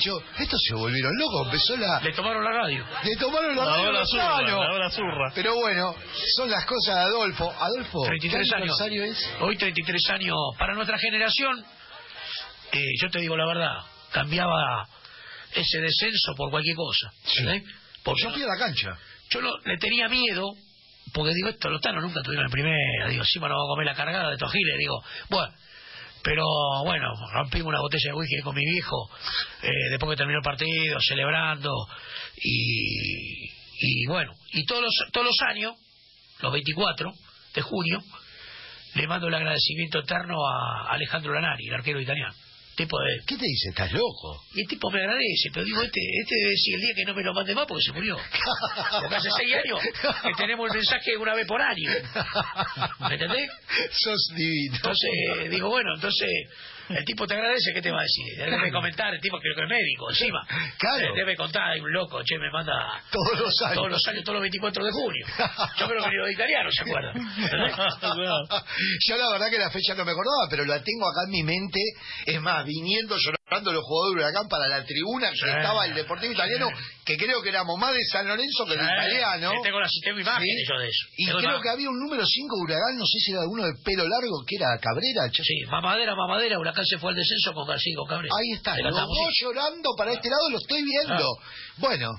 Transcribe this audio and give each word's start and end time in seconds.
dicho, 0.00 0.18
estos 0.38 0.60
se 0.66 0.74
volvieron 0.74 1.12
locos, 1.18 1.46
empezó 1.46 1.76
la... 1.76 2.00
Le 2.00 2.12
tomaron 2.12 2.42
la 2.44 2.50
radio. 2.50 2.84
Le 3.04 3.16
tomaron 3.16 3.54
la, 3.56 3.64
La 3.64 3.70
radio 3.76 3.88
hora 3.90 4.04
zurra, 4.06 4.42
la 4.42 4.72
hora 4.72 4.90
zurra. 4.90 5.32
Pero 5.34 5.54
bueno, 5.56 5.94
son 6.36 6.50
las 6.50 6.64
cosas 6.66 6.96
de 6.96 7.00
Adolfo. 7.02 7.52
Adolfo, 7.60 8.02
33 8.06 8.30
¿qué 8.30 8.36
años. 8.36 8.80
aniversario 8.80 9.04
es? 9.04 9.30
Hoy 9.40 9.56
33 9.56 10.10
años. 10.10 10.36
Para 10.58 10.74
nuestra 10.74 10.98
generación, 10.98 11.64
eh, 12.72 12.84
yo 13.00 13.10
te 13.10 13.20
digo 13.20 13.36
la 13.36 13.46
verdad, 13.46 13.74
cambiaba 14.12 14.88
ese 15.54 15.80
descenso 15.80 16.34
por 16.36 16.50
cualquier 16.50 16.76
cosa. 16.76 17.10
Sí. 17.24 17.46
¿eh? 17.46 17.62
Porque 18.02 18.22
Yo 18.22 18.30
fui 18.30 18.42
a 18.42 18.46
la 18.46 18.56
cancha. 18.58 18.96
yo 19.30 19.42
no- 19.42 19.58
le 19.64 19.76
tenía 19.78 20.08
miedo, 20.08 20.52
porque 21.12 21.34
digo, 21.34 21.48
estos 21.48 21.70
lotanos 21.70 22.02
nunca 22.02 22.22
tuvieron 22.22 22.46
el 22.46 22.52
primera. 22.52 23.08
Digo, 23.08 23.22
encima 23.22 23.48
nos 23.48 23.56
vamos 23.56 23.68
a 23.68 23.72
comer 23.74 23.86
la 23.86 23.94
cargada 23.94 24.28
de 24.28 24.34
estos 24.34 24.50
giles. 24.52 24.78
Digo, 24.78 25.02
bueno. 25.28 25.52
Pero 26.22 26.44
bueno, 26.84 27.14
rompimos 27.32 27.68
una 27.68 27.80
botella 27.80 28.10
de 28.10 28.18
whisky 28.18 28.40
con 28.42 28.54
mi 28.54 28.64
viejo, 28.64 29.10
eh, 29.62 29.90
después 29.90 30.10
que 30.10 30.16
terminó 30.16 30.38
el 30.38 30.44
partido, 30.44 30.98
celebrando, 31.00 31.70
y, 32.36 33.44
y 33.80 34.06
bueno, 34.06 34.32
y 34.52 34.64
todos 34.64 34.82
los, 34.82 35.12
todos 35.12 35.26
los 35.26 35.40
años, 35.48 35.74
los 36.40 36.52
24 36.52 37.12
de 37.54 37.62
junio, 37.62 38.02
le 38.94 39.06
mando 39.06 39.28
el 39.28 39.34
agradecimiento 39.34 40.00
eterno 40.00 40.36
a 40.46 40.92
Alejandro 40.92 41.32
Lanari, 41.32 41.68
el 41.68 41.74
arquero 41.74 42.00
italiano. 42.00 42.34
Tipo 42.80 42.96
de, 42.98 43.20
¿Qué 43.26 43.36
te 43.36 43.44
dice? 43.44 43.68
¿Estás 43.68 43.92
loco? 43.92 44.42
y 44.54 44.62
el 44.62 44.66
tipo 44.66 44.90
me 44.90 45.00
agradece, 45.00 45.50
pero 45.52 45.66
digo, 45.66 45.82
este, 45.82 46.00
este 46.22 46.34
debe 46.34 46.48
decir 46.48 46.74
el 46.76 46.80
día 46.80 46.94
que 46.96 47.04
no 47.04 47.14
me 47.14 47.22
lo 47.22 47.34
mande 47.34 47.54
más 47.54 47.66
porque 47.66 47.82
se 47.84 47.92
murió. 47.92 48.16
Porque 49.02 49.16
hace 49.16 49.28
seis 49.36 49.54
años 49.54 49.80
que 50.22 50.32
tenemos 50.38 50.70
el 50.70 50.76
mensaje 50.76 51.14
una 51.18 51.34
vez 51.34 51.46
por 51.46 51.60
año. 51.60 51.90
¿Me 53.00 53.14
entendés? 53.16 53.50
Sos 53.92 54.32
divino. 54.34 54.76
Entonces, 54.76 55.10
digo, 55.50 55.68
bueno, 55.68 55.94
entonces, 55.94 56.30
el 56.90 57.04
tipo 57.04 57.26
te 57.26 57.34
agradece, 57.34 57.72
¿qué 57.72 57.82
te 57.82 57.90
va 57.90 58.00
a 58.00 58.02
decir? 58.02 58.36
Debe 58.36 58.70
comentar, 58.72 59.14
el 59.14 59.20
tipo 59.20 59.38
creo 59.38 59.54
que 59.54 59.62
es 59.62 59.68
médico, 59.68 60.10
encima. 60.10 60.46
Claro. 60.78 61.06
Eh, 61.06 61.12
Debe 61.16 61.36
contar, 61.36 61.70
hay 61.70 61.80
un 61.80 61.92
loco, 61.92 62.22
che, 62.24 62.38
me 62.38 62.50
manda 62.50 63.02
Todos 63.10 63.38
los 63.38 63.54
años. 63.62 63.74
todos 63.76 63.90
los 63.90 64.06
años, 64.08 64.24
todos 64.24 64.34
los 64.34 64.42
24 64.42 64.84
de 64.84 64.90
junio. 64.90 65.26
Yo 65.78 65.86
creo 65.88 66.04
que 66.04 66.16
los 66.16 66.30
italianos 66.32 66.74
se 66.74 66.82
acuerdan. 66.82 67.14
Yo 69.08 69.16
la 69.16 69.30
verdad 69.32 69.50
que 69.50 69.58
la 69.58 69.70
fecha 69.70 69.94
no 69.94 70.04
me 70.04 70.12
acordaba, 70.12 70.48
pero 70.50 70.64
la 70.64 70.82
tengo 70.82 71.08
acá 71.08 71.22
en 71.26 71.30
mi 71.30 71.42
mente. 71.42 71.80
Es 72.26 72.40
más, 72.40 72.64
viniendo 72.64 73.16
los 73.50 73.82
jugadores 73.84 74.14
de 74.14 74.22
Huracán 74.22 74.48
para 74.48 74.68
la 74.68 74.84
tribuna 74.84 75.30
que 75.30 75.50
estaba 75.50 75.84
el 75.86 75.94
Deportivo 75.94 76.32
Italiano, 76.32 76.68
que 77.04 77.16
creo 77.16 77.42
que 77.42 77.48
éramos 77.48 77.78
más 77.78 77.92
de 77.92 78.04
San 78.04 78.26
Lorenzo 78.26 78.64
que 78.64 78.76
de 78.76 78.84
italiano. 78.84 79.50
Eh, 79.50 79.60
Tengo, 79.62 79.80
las, 79.80 79.90
tengo 80.02 80.20
imágenes 80.20 80.68
yo 80.68 80.78
de 80.78 80.88
eso. 80.88 81.06
Y 81.16 81.26
Tengo 81.26 81.38
creo 81.38 81.60
que 81.60 81.68
había 81.68 81.90
un 81.90 81.98
número 81.98 82.24
5 82.24 82.56
de 82.56 82.62
Huracán, 82.62 82.96
no 82.96 83.04
sé 83.06 83.18
si 83.18 83.32
era 83.32 83.42
uno 83.48 83.64
de 83.66 83.72
pelo 83.84 84.06
largo, 84.06 84.44
que 84.46 84.54
era 84.56 84.78
Cabrera. 84.78 85.26
Sí, 85.34 85.66
mamadera, 85.66 86.14
mamadera, 86.14 86.58
Huracán 86.58 86.86
se 86.86 86.98
fue 86.98 87.10
al 87.10 87.16
descenso 87.16 87.52
con 87.52 87.66
García 87.66 87.94
con 87.96 88.06
Cabrera. 88.06 88.34
Ahí 88.38 88.52
está, 88.54 88.78
los 88.78 88.94
dos 88.94 89.34
llorando 89.42 89.90
para 89.96 90.12
este 90.12 90.30
lado, 90.30 90.50
lo 90.50 90.58
estoy 90.58 90.82
viendo. 90.84 91.26
Bueno, 91.78 92.10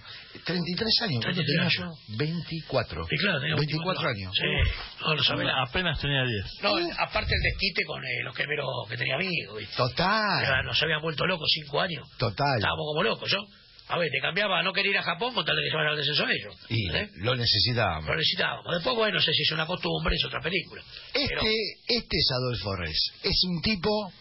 33 0.45 1.01
años, 1.03 1.23
¿cuánto 1.23 1.41
33 1.41 1.45
tenía 1.45 1.61
años. 1.61 1.99
yo? 2.09 2.17
24. 2.17 3.07
Sí, 3.09 3.15
claro, 3.17 3.39
tenía 3.39 3.55
24 3.55 4.09
años. 4.09 4.33
Sí, 4.35 4.71
no 5.01 5.15
lo 5.15 5.23
sabía. 5.23 5.53
Apenas 5.61 5.99
tenía 5.99 6.23
10. 6.23 6.45
No, 6.63 6.71
aparte 6.99 7.33
el 7.35 7.41
desquite 7.41 7.83
con 7.85 8.03
eh, 8.03 8.23
los 8.23 8.35
gemelos 8.35 8.65
que 8.89 8.97
tenía 8.97 9.15
amigos, 9.15 9.57
¿viste? 9.59 9.75
Total, 9.75 10.65
Nos 10.65 10.81
habían 10.81 11.01
vuelto 11.01 11.25
locos 11.25 11.49
cinco 11.53 11.81
años. 11.81 12.07
total. 12.17 12.55
Estábamos 12.57 12.85
como 12.91 13.03
locos, 13.03 13.29
¿yo? 13.31 13.39
A 13.87 13.97
ver, 13.97 14.09
te 14.09 14.21
cambiaba, 14.21 14.63
no 14.63 14.71
quería 14.71 14.91
ir 14.91 14.97
a 14.99 15.03
Japón 15.03 15.33
con 15.33 15.43
tal 15.43 15.53
de 15.55 15.63
que 15.63 15.69
llevaran 15.69 15.91
al 15.91 15.97
descenso 15.97 16.23
ellos. 16.25 16.55
Y 16.69 16.89
¿eh? 16.95 17.09
lo 17.17 17.35
necesitábamos. 17.35 18.09
Lo 18.09 18.15
necesitábamos. 18.15 18.73
Después, 18.75 18.95
bueno, 18.95 19.15
no 19.15 19.21
sé 19.21 19.33
si 19.33 19.41
es 19.41 19.51
una 19.51 19.65
costumbre, 19.65 20.15
es 20.15 20.23
otra 20.23 20.39
película. 20.39 20.81
Pero- 21.13 21.25
Este, 21.41 21.53
este 21.87 22.17
es 22.17 22.29
Adolfo 22.31 22.75
Res. 22.77 23.11
Es 23.23 23.43
un 23.49 23.61
tipo 23.61 24.13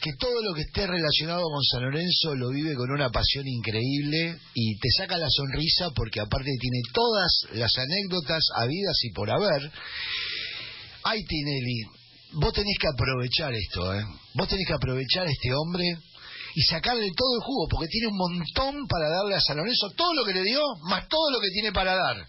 que 0.00 0.12
todo 0.18 0.42
lo 0.42 0.54
que 0.54 0.62
esté 0.62 0.86
relacionado 0.86 1.42
con 1.42 1.62
San 1.62 1.82
Lorenzo 1.82 2.34
lo 2.34 2.48
vive 2.50 2.74
con 2.74 2.90
una 2.90 3.10
pasión 3.10 3.46
increíble 3.46 4.38
y 4.54 4.78
te 4.78 4.88
saca 4.96 5.18
la 5.18 5.28
sonrisa 5.28 5.90
porque 5.94 6.20
aparte 6.20 6.50
tiene 6.58 6.80
todas 6.92 7.30
las 7.52 7.70
anécdotas 7.76 8.42
habidas 8.56 8.96
y 9.04 9.12
por 9.12 9.30
haber. 9.30 9.70
Ay, 11.04 11.22
Tinelli, 11.24 11.82
vos 12.32 12.52
tenés 12.52 12.76
que 12.78 12.88
aprovechar 12.88 13.52
esto, 13.52 13.94
¿eh? 13.94 14.04
Vos 14.34 14.48
tenés 14.48 14.66
que 14.66 14.74
aprovechar 14.74 15.26
a 15.26 15.30
este 15.30 15.52
hombre 15.54 15.84
y 16.54 16.62
sacarle 16.62 17.10
todo 17.16 17.36
el 17.36 17.42
jugo 17.42 17.68
porque 17.68 17.88
tiene 17.88 18.08
un 18.08 18.16
montón 18.16 18.86
para 18.86 19.08
darle 19.08 19.34
a 19.34 19.40
San 19.40 19.56
Lorenzo, 19.56 19.90
todo 19.96 20.14
lo 20.14 20.24
que 20.24 20.34
le 20.34 20.44
dio, 20.44 20.62
más 20.88 21.08
todo 21.08 21.30
lo 21.30 21.40
que 21.40 21.50
tiene 21.50 21.72
para 21.72 21.94
dar. 21.94 22.26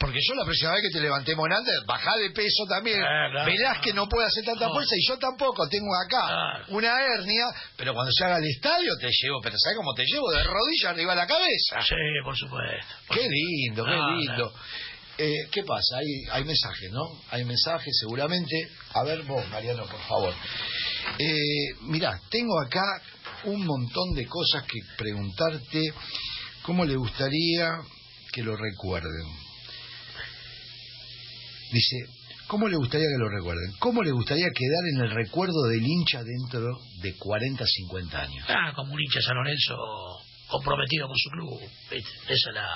Porque 0.00 0.18
yo 0.26 0.34
la 0.34 0.44
próxima 0.46 0.72
vez 0.72 0.80
que 0.82 0.98
te 0.98 1.00
levantemos 1.02 1.46
antes, 1.54 1.74
bajá 1.86 2.16
de 2.16 2.30
peso 2.30 2.64
también. 2.66 3.02
Ah, 3.02 3.28
claro. 3.30 3.50
Verás 3.52 3.78
que 3.82 3.92
no 3.92 4.08
puede 4.08 4.26
hacer 4.28 4.42
tanta 4.46 4.66
No. 4.66 4.72
fuerza 4.72 4.94
y 4.96 5.06
yo 5.06 5.18
tampoco. 5.18 5.68
Tengo 5.68 5.90
acá 5.94 6.26
Claro. 6.26 6.64
una 6.68 6.88
hernia, 7.04 7.44
pero 7.76 7.92
cuando 7.92 8.10
se 8.10 8.24
haga 8.24 8.38
el 8.38 8.46
estadio 8.48 8.96
te 8.98 9.10
llevo, 9.12 9.40
pero 9.42 9.56
¿sabes 9.58 9.76
cómo 9.76 9.92
te 9.92 10.06
llevo? 10.06 10.30
De 10.30 10.42
rodillas 10.42 10.90
arriba 10.92 11.12
de 11.12 11.16
la 11.20 11.26
cabeza. 11.26 11.82
Sí, 11.86 11.94
por 12.24 12.34
supuesto. 12.34 12.94
por 13.08 13.18
Qué 13.18 13.28
lindo, 13.28 13.84
qué 13.84 13.90
Ah, 13.92 14.16
lindo. 14.16 14.54
Eh, 15.18 15.48
¿Qué 15.52 15.62
pasa? 15.64 15.98
Hay, 15.98 16.06
hay 16.32 16.44
mensajes, 16.44 16.90
¿no? 16.92 17.02
Hay 17.30 17.44
mensajes 17.44 17.94
seguramente. 18.00 18.56
A 18.94 19.04
ver 19.04 19.20
vos, 19.24 19.46
Mariano, 19.50 19.84
por 19.84 20.00
favor. 20.08 20.32
Eh, 21.18 21.74
mirá, 21.82 22.18
tengo 22.30 22.58
acá 22.58 22.82
un 23.44 23.66
montón 23.66 24.14
de 24.14 24.24
cosas 24.26 24.62
que 24.64 24.78
preguntarte. 24.96 25.92
¿Cómo 26.62 26.86
le 26.86 26.96
gustaría 26.96 27.68
que 28.32 28.42
lo 28.42 28.56
recuerden? 28.56 29.49
Dice, 31.72 31.96
¿cómo 32.46 32.68
le 32.68 32.76
gustaría 32.76 33.06
que 33.06 33.18
lo 33.22 33.28
recuerden? 33.28 33.72
¿Cómo 33.78 34.02
le 34.02 34.10
gustaría 34.10 34.46
quedar 34.54 34.84
en 34.94 35.00
el 35.02 35.10
recuerdo 35.10 35.62
del 35.68 35.86
hincha 35.86 36.22
dentro 36.24 36.66
de 37.02 37.14
40, 37.16 37.64
50 37.64 38.20
años? 38.22 38.44
Ah, 38.48 38.72
como 38.74 38.94
un 38.94 39.00
hincha 39.00 39.20
San 39.20 39.36
Lorenzo 39.36 39.76
comprometido 40.48 41.06
con 41.06 41.16
su 41.16 41.30
club. 41.30 41.60
Esa 41.90 42.50
es 42.50 42.54
la, 42.54 42.68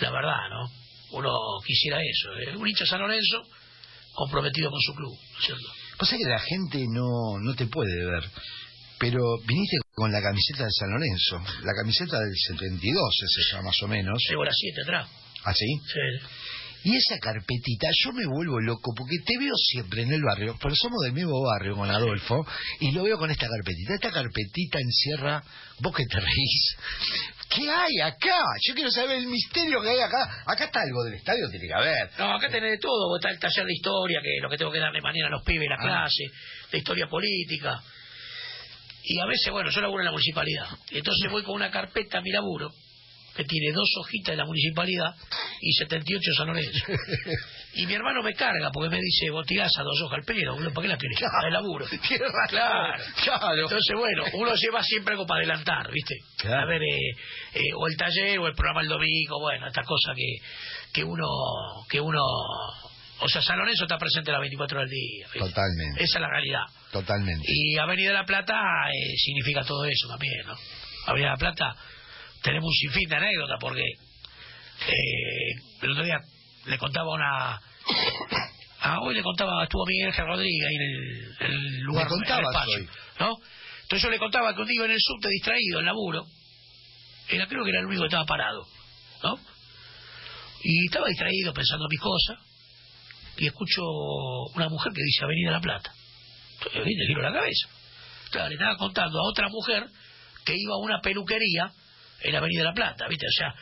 la 0.00 0.10
verdad, 0.10 0.48
¿no? 0.50 0.70
Uno 1.18 1.30
quisiera 1.66 1.98
eso. 2.02 2.32
¿eh? 2.38 2.56
Un 2.56 2.68
hincha 2.68 2.86
San 2.86 3.00
Lorenzo 3.00 3.42
comprometido 4.14 4.70
con 4.70 4.80
su 4.80 4.94
club, 4.94 5.12
¿no 5.14 5.38
es 5.38 5.44
¿cierto? 5.44 5.66
Pasa 5.98 6.16
que 6.16 6.24
la 6.28 6.38
gente 6.40 6.84
no, 6.88 7.38
no 7.38 7.54
te 7.54 7.66
puede 7.66 7.94
ver, 8.06 8.24
pero 8.98 9.20
viniste 9.46 9.76
con 9.94 10.10
la 10.10 10.20
camiseta 10.22 10.64
de 10.64 10.70
San 10.72 10.90
Lorenzo, 10.90 11.38
la 11.62 11.72
camiseta 11.74 12.18
del 12.18 12.34
72 12.34 13.18
es 13.22 13.46
esa 13.46 13.62
más 13.62 13.76
o 13.82 13.88
menos, 13.88 14.18
Llevo 14.28 14.44
las 14.44 14.56
7 14.58 14.80
atrás. 14.82 15.08
así. 15.44 15.66
Sí. 15.86 16.26
Y 16.84 16.96
esa 16.96 17.18
carpetita, 17.18 17.88
yo 18.04 18.12
me 18.12 18.24
vuelvo 18.26 18.58
loco 18.60 18.92
porque 18.96 19.16
te 19.24 19.36
veo 19.38 19.54
siempre 19.54 20.02
en 20.02 20.12
el 20.12 20.22
barrio, 20.22 20.56
pero 20.62 20.74
somos 20.74 21.00
del 21.04 21.12
mismo 21.12 21.42
barrio 21.42 21.76
con 21.76 21.90
Adolfo, 21.90 22.46
y 22.80 22.92
lo 22.92 23.02
veo 23.02 23.18
con 23.18 23.30
esta 23.30 23.46
carpetita. 23.48 23.94
Esta 23.94 24.10
carpetita 24.10 24.78
encierra, 24.80 25.42
vos 25.80 25.94
que 25.94 26.04
te 26.06 26.18
reís, 26.20 26.76
¿qué 27.50 27.68
hay 27.70 28.00
acá? 28.02 28.38
Yo 28.66 28.74
quiero 28.74 28.90
saber 28.90 29.18
el 29.18 29.26
misterio 29.26 29.82
que 29.82 29.90
hay 29.90 30.00
acá. 30.00 30.42
Acá 30.46 30.64
está 30.64 30.80
algo 30.80 31.04
del 31.04 31.14
estadio, 31.14 31.50
tiene 31.50 31.66
que 31.66 31.74
haber. 31.74 32.10
No, 32.18 32.34
acá 32.36 32.48
tenés 32.48 32.70
de 32.72 32.78
todo. 32.78 33.16
Está 33.16 33.30
el 33.30 33.38
taller 33.38 33.66
de 33.66 33.72
historia, 33.74 34.20
que 34.22 34.36
es 34.36 34.42
lo 34.42 34.48
que 34.48 34.56
tengo 34.56 34.72
que 34.72 34.78
darle 34.78 35.00
mañana 35.02 35.26
a 35.28 35.30
los 35.32 35.42
pibes, 35.44 35.68
la 35.68 35.76
Ah. 35.78 35.82
clase, 35.82 36.24
de 36.72 36.78
historia 36.78 37.06
política. 37.08 37.82
Y 39.02 39.18
a 39.18 39.26
veces, 39.26 39.50
bueno, 39.50 39.70
yo 39.70 39.80
laburo 39.80 40.00
en 40.00 40.06
la 40.06 40.12
municipalidad. 40.12 40.66
Entonces 40.90 41.30
voy 41.30 41.42
con 41.42 41.54
una 41.56 41.70
carpeta 41.70 42.18
a 42.18 42.20
mi 42.20 42.30
laburo, 42.30 42.70
que 43.40 43.44
tiene 43.46 43.72
dos 43.72 43.88
hojitas 44.00 44.32
de 44.32 44.36
la 44.36 44.44
municipalidad 44.44 45.14
y 45.62 45.72
78 45.72 46.32
San 46.36 46.46
Lorenzo. 46.48 46.84
Y 47.74 47.86
mi 47.86 47.94
hermano 47.94 48.22
me 48.22 48.34
carga 48.34 48.70
porque 48.72 48.90
me 48.90 49.00
dice, 49.00 49.30
vos 49.30 49.46
tirás 49.46 49.70
a 49.78 49.82
dos 49.82 49.98
hojas 50.02 50.18
al 50.18 50.24
pelo, 50.24 50.56
¿para 50.74 50.82
qué 50.82 50.88
la 50.88 50.98
querés? 50.98 51.18
Claro. 51.18 51.46
El 51.46 51.52
laburo. 51.52 51.86
Tienes. 52.08 52.28
Claro. 52.48 53.02
Claro. 53.22 53.62
Entonces, 53.62 53.96
bueno, 53.96 54.24
uno 54.34 54.54
lleva 54.56 54.82
siempre 54.82 55.12
algo 55.12 55.26
para 55.26 55.38
adelantar, 55.38 55.90
¿viste? 55.90 56.16
Claro. 56.36 56.62
A 56.62 56.66
ver, 56.66 56.82
eh, 56.82 57.10
eh, 57.54 57.72
o 57.76 57.86
el 57.86 57.96
taller 57.96 58.38
o 58.40 58.46
el 58.46 58.54
programa 58.54 58.82
el 58.82 58.88
domingo, 58.88 59.40
bueno, 59.40 59.68
estas 59.68 59.86
cosas 59.86 60.14
que, 60.16 60.36
que 60.92 61.04
uno, 61.04 61.26
que 61.88 62.00
uno, 62.00 62.20
o 63.20 63.28
sea, 63.28 63.40
San 63.40 63.58
Lorenzo 63.58 63.84
está 63.84 63.96
presente 63.96 64.32
las 64.32 64.40
24 64.40 64.78
horas 64.78 64.90
del 64.90 64.98
día. 64.98 65.26
Totalmente, 65.46 66.02
Esa 66.04 66.18
es 66.18 66.20
la 66.20 66.28
realidad. 66.28 66.64
totalmente. 66.92 67.46
Y 67.46 67.78
Avenida 67.78 68.12
La 68.12 68.24
Plata 68.26 68.54
eh, 68.92 69.14
significa 69.16 69.62
todo 69.64 69.84
eso 69.84 70.08
también, 70.08 70.46
¿no? 70.46 70.54
Avenida 71.06 71.30
La 71.30 71.36
Plata 71.36 71.76
tenemos 72.42 72.66
un 72.66 72.74
sinfín 72.74 73.08
de 73.08 73.16
anécdotas 73.16 73.58
porque 73.60 73.82
eh, 73.82 75.52
el 75.82 75.90
otro 75.90 76.04
día 76.04 76.18
le 76.66 76.78
contaba 76.78 77.14
una... 77.14 77.60
Ah, 78.82 78.98
hoy 79.02 79.14
le 79.14 79.22
contaba, 79.22 79.62
estuvo 79.62 79.84
Miguel 79.86 80.08
Ángel 80.08 80.26
Rodríguez 80.26 80.66
ahí 80.66 80.76
en 80.76 80.82
el, 80.82 81.36
el 81.52 81.80
lugar, 81.80 82.06
en 82.06 82.32
el 82.32 82.44
espacio. 82.44 82.78
¿no? 83.18 83.36
Entonces 83.82 84.02
yo 84.02 84.10
le 84.10 84.18
contaba 84.18 84.54
que 84.54 84.60
un 84.62 84.68
día 84.68 84.76
iba 84.76 84.84
en 84.86 84.92
el 84.92 85.00
subte 85.00 85.28
distraído, 85.28 85.80
en 85.80 85.86
laburo, 85.86 86.24
era, 87.28 87.46
creo 87.46 87.64
que 87.64 87.70
era 87.70 87.80
el 87.80 87.86
único 87.86 88.02
que 88.02 88.08
estaba 88.08 88.24
parado, 88.24 88.66
¿no? 89.22 89.38
Y 90.62 90.86
estaba 90.86 91.08
distraído 91.08 91.52
pensando 91.52 91.84
en 91.84 91.90
mis 91.90 92.00
cosas, 92.00 92.38
y 93.36 93.46
escucho 93.46 93.82
una 94.54 94.68
mujer 94.68 94.92
que 94.92 95.02
dice 95.02 95.24
Avenida 95.24 95.52
La 95.52 95.60
Plata. 95.60 95.92
Entonces, 96.58 96.84
¿viste? 96.84 97.06
giro 97.06 97.22
la 97.22 97.32
cabeza. 97.32 97.68
Claro, 98.30 98.48
le 98.48 98.54
estaba 98.54 98.76
contando 98.76 99.18
a 99.18 99.28
otra 99.28 99.48
mujer 99.48 99.86
que 100.44 100.54
iba 100.56 100.74
a 100.74 100.78
una 100.78 101.00
peluquería 101.00 101.72
en 102.22 102.34
Avenida 102.36 102.64
La 102.64 102.72
Plata, 102.74 103.06
¿viste? 103.08 103.26
O 103.26 103.32
sea, 103.32 103.54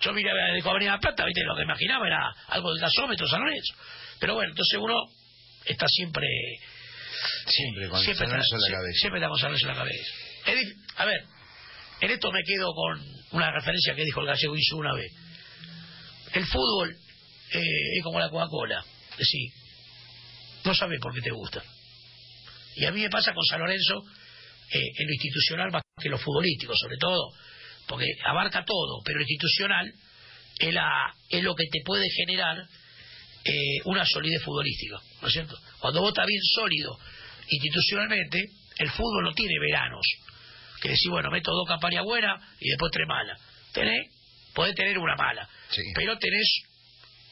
yo 0.00 0.12
miraba 0.12 0.52
dijo 0.54 0.70
Avenida 0.70 0.92
La 0.92 1.00
Plata, 1.00 1.24
¿viste? 1.24 1.42
Lo 1.44 1.56
que 1.56 1.62
imaginaba 1.62 2.06
era 2.06 2.30
algo 2.48 2.72
del 2.72 2.80
gasómetro 2.80 3.26
San 3.26 3.40
Lorenzo. 3.40 3.74
Pero 4.20 4.34
bueno, 4.34 4.50
entonces 4.50 4.78
uno 4.80 4.94
está 5.64 5.86
siempre 5.88 6.26
Siempre 7.46 7.88
con 7.88 8.00
siempre 8.02 8.26
San 8.26 8.36
Lorenzo 8.36 8.54
en 8.56 8.60
la 8.60 8.66
está- 8.66 8.78
cabeza. 8.78 9.00
Siempre 9.00 9.18
estamos 9.20 9.40
San 9.40 9.50
Lorenzo 9.52 9.66
en 9.70 9.72
la 9.76 9.82
cabeza. 9.82 10.12
Dif- 10.46 10.76
a 10.96 11.04
ver, 11.06 11.24
en 12.00 12.10
esto 12.10 12.32
me 12.32 12.42
quedo 12.44 12.72
con 12.74 13.04
una 13.32 13.50
referencia 13.52 13.94
que 13.94 14.04
dijo 14.04 14.20
el 14.20 14.26
gallego 14.26 14.56
Isu 14.56 14.76
una 14.78 14.94
vez. 14.94 15.12
El 16.34 16.46
fútbol 16.46 16.94
eh, 17.52 17.96
es 17.98 18.02
como 18.02 18.18
la 18.18 18.28
Coca-Cola. 18.28 18.84
Es 19.12 19.18
decir, 19.18 19.50
no 20.64 20.74
sabes 20.74 20.98
por 21.00 21.14
qué 21.14 21.20
te 21.20 21.30
gusta. 21.30 21.62
Y 22.76 22.84
a 22.84 22.90
mí 22.92 23.00
me 23.02 23.10
pasa 23.10 23.32
con 23.32 23.44
San 23.44 23.60
Lorenzo 23.60 24.02
eh, 24.70 24.78
en 24.98 25.06
lo 25.06 25.12
institucional 25.12 25.70
más 25.70 25.82
que 26.00 26.08
lo 26.08 26.18
futbolístico, 26.18 26.74
sobre 26.76 26.96
todo, 26.98 27.30
porque 27.86 28.06
abarca 28.24 28.64
todo, 28.64 29.02
pero 29.04 29.20
institucional 29.20 29.92
es, 30.58 30.72
la, 30.74 31.14
es 31.28 31.42
lo 31.42 31.54
que 31.54 31.64
te 31.70 31.80
puede 31.84 32.08
generar 32.10 32.56
eh, 33.44 33.52
una 33.84 34.04
solidez 34.06 34.42
futbolística, 34.42 34.98
¿no 35.20 35.28
es 35.28 35.32
cierto? 35.34 35.58
Cuando 35.78 36.00
vos 36.00 36.08
estás 36.10 36.26
bien 36.26 36.40
sólido 36.54 36.98
institucionalmente, 37.48 38.42
el 38.78 38.90
fútbol 38.90 39.24
no 39.24 39.32
tiene 39.34 39.54
veranos. 39.60 40.04
Que 40.80 40.88
decir, 40.90 41.10
bueno, 41.10 41.30
meto 41.30 41.50
dos 41.52 41.66
campañas 41.68 42.04
buenas 42.04 42.42
y 42.60 42.68
después 42.68 42.90
tres 42.92 43.06
malas. 43.06 43.40
Tenés, 43.72 44.10
podés 44.54 44.74
tener 44.74 44.98
una 44.98 45.14
mala, 45.16 45.48
Sí. 45.70 45.82
pero 45.94 46.18
tenés 46.18 46.62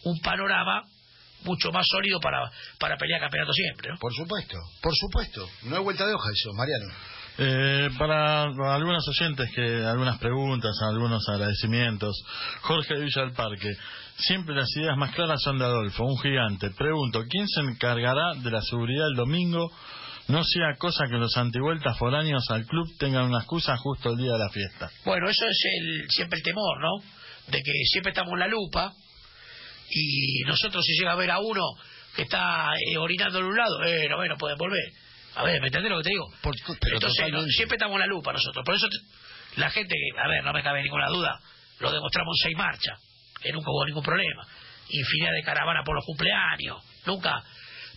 un 0.05 0.19
panorama 0.21 0.83
mucho 1.45 1.71
más 1.73 1.87
sólido 1.89 2.21
para, 2.21 2.51
para 2.79 2.97
pelear 2.97 3.21
campeonato 3.21 3.53
siempre, 3.53 3.91
¿no? 3.91 3.99
Por 3.99 4.15
supuesto, 4.15 4.57
por 4.81 4.95
supuesto. 4.97 5.49
No 5.65 5.77
hay 5.77 5.83
vuelta 5.83 6.07
de 6.07 6.15
hoja 6.15 6.31
eso, 6.33 6.53
Mariano. 6.55 6.87
Eh, 7.45 7.91
para 7.99 8.43
algunos 8.45 9.09
oyentes 9.09 9.51
que 9.53 9.85
algunas 9.85 10.19
preguntas, 10.19 10.71
algunos 10.83 11.29
agradecimientos. 11.29 12.15
Jorge 12.61 12.95
de 12.95 13.05
Villa 13.05 13.23
del 13.23 13.33
Parque. 13.33 13.69
Siempre 14.17 14.55
las 14.55 14.69
ideas 14.77 14.97
más 14.97 15.13
claras 15.13 15.43
son 15.43 15.59
de 15.59 15.65
Adolfo, 15.65 16.05
un 16.05 16.19
gigante. 16.19 16.71
Pregunto, 16.71 17.25
¿quién 17.29 17.49
se 17.49 17.63
encargará 17.63 18.35
de 18.35 18.49
la 18.49 18.61
seguridad 18.61 19.09
el 19.09 19.17
domingo? 19.17 19.73
No 20.29 20.45
sea 20.45 20.77
cosa 20.79 21.09
que 21.09 21.17
los 21.17 21.37
antivueltas 21.37 21.99
foráneos 21.99 22.49
al 22.51 22.65
club 22.65 22.87
tengan 22.97 23.25
una 23.25 23.39
excusa 23.39 23.77
justo 23.77 24.11
el 24.11 24.19
día 24.19 24.33
de 24.35 24.39
la 24.39 24.49
fiesta. 24.51 24.91
Bueno, 25.05 25.29
eso 25.29 25.45
es 25.45 25.61
el, 25.65 26.07
siempre 26.11 26.37
el 26.39 26.45
temor, 26.45 26.81
¿no? 26.81 27.03
De 27.49 27.61
que 27.61 27.73
siempre 27.91 28.11
estamos 28.11 28.35
en 28.35 28.39
la 28.39 28.47
lupa 28.47 28.93
y 29.91 30.43
nosotros 30.47 30.85
si 30.87 30.93
llega 30.93 31.13
a 31.13 31.17
ver 31.17 31.33
a 31.33 31.41
uno 31.41 31.65
que 32.15 32.23
está 32.23 32.73
eh, 32.87 32.97
orinando 32.99 33.41
en 33.41 33.47
un 33.47 33.57
lado, 33.57 33.83
eh, 33.83 34.07
no, 34.09 34.17
bueno, 34.17 34.37
pueden 34.39 34.59
volver. 34.59 34.93
A 35.35 35.45
ver, 35.45 35.61
¿me 35.61 35.69
entendés 35.69 35.91
lo 35.91 35.99
que 35.99 36.05
te 36.05 36.11
digo? 36.11 36.27
Por- 36.43 36.55
pero 36.81 36.97
Entonces, 36.97 37.19
no, 37.21 37.27
totalmente. 37.27 37.53
siempre 37.53 37.77
estamos 37.77 37.95
en 37.95 38.01
la 38.01 38.07
lupa 38.07 38.33
nosotros. 38.33 38.65
Por 38.65 38.75
eso 38.75 38.87
te- 38.89 39.61
la 39.61 39.71
gente, 39.71 39.95
a 40.23 40.29
ver, 40.29 40.45
no 40.45 40.53
me 40.53 40.63
cabe 40.63 40.83
ninguna 40.83 41.09
duda, 41.09 41.39
lo 41.81 41.91
demostramos 41.93 42.37
en 42.41 42.45
seis 42.45 42.57
marchas, 42.57 42.99
que 43.41 43.53
nunca 43.53 43.71
hubo 43.71 43.85
ningún 43.87 44.03
problema. 44.03 44.47
Infinidad 44.89 45.33
de 45.33 45.43
caravanas 45.43 45.85
por 45.85 45.95
los 45.95 46.05
cumpleaños, 46.05 46.83
nunca. 47.07 47.43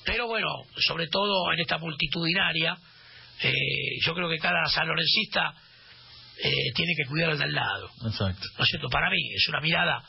Pero 0.05 0.27
bueno, 0.27 0.47
sobre 0.77 1.07
todo 1.07 1.51
en 1.51 1.59
esta 1.59 1.77
multitudinaria, 1.77 2.77
eh, 3.41 3.51
yo 4.05 4.13
creo 4.13 4.29
que 4.29 4.37
cada 4.37 4.65
sanlorencista 4.69 5.53
eh, 6.43 6.71
tiene 6.75 6.93
que 6.95 7.05
cuidar 7.05 7.31
al 7.31 7.37
de 7.37 7.43
al 7.45 7.53
lado. 7.53 7.89
Exacto. 8.05 8.47
¿no 8.57 8.63
es 8.63 8.69
cierto? 8.69 8.87
Para 8.89 9.09
mí 9.09 9.33
es 9.33 9.47
una 9.49 9.59
mirada. 9.61 10.03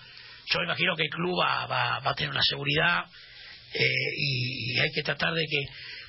Yo 0.53 0.59
me 0.61 0.65
imagino 0.67 0.95
que 0.97 1.05
el 1.05 1.11
club 1.11 1.41
va, 1.41 1.67
va, 1.67 1.99
va 2.01 2.11
a 2.11 2.15
tener 2.15 2.31
una 2.31 2.43
seguridad 2.43 3.05
eh, 3.75 3.85
y, 4.17 4.73
y 4.77 4.79
hay 4.81 4.91
que 4.93 5.03
tratar 5.03 5.33
de 5.35 5.45
que 5.47 5.59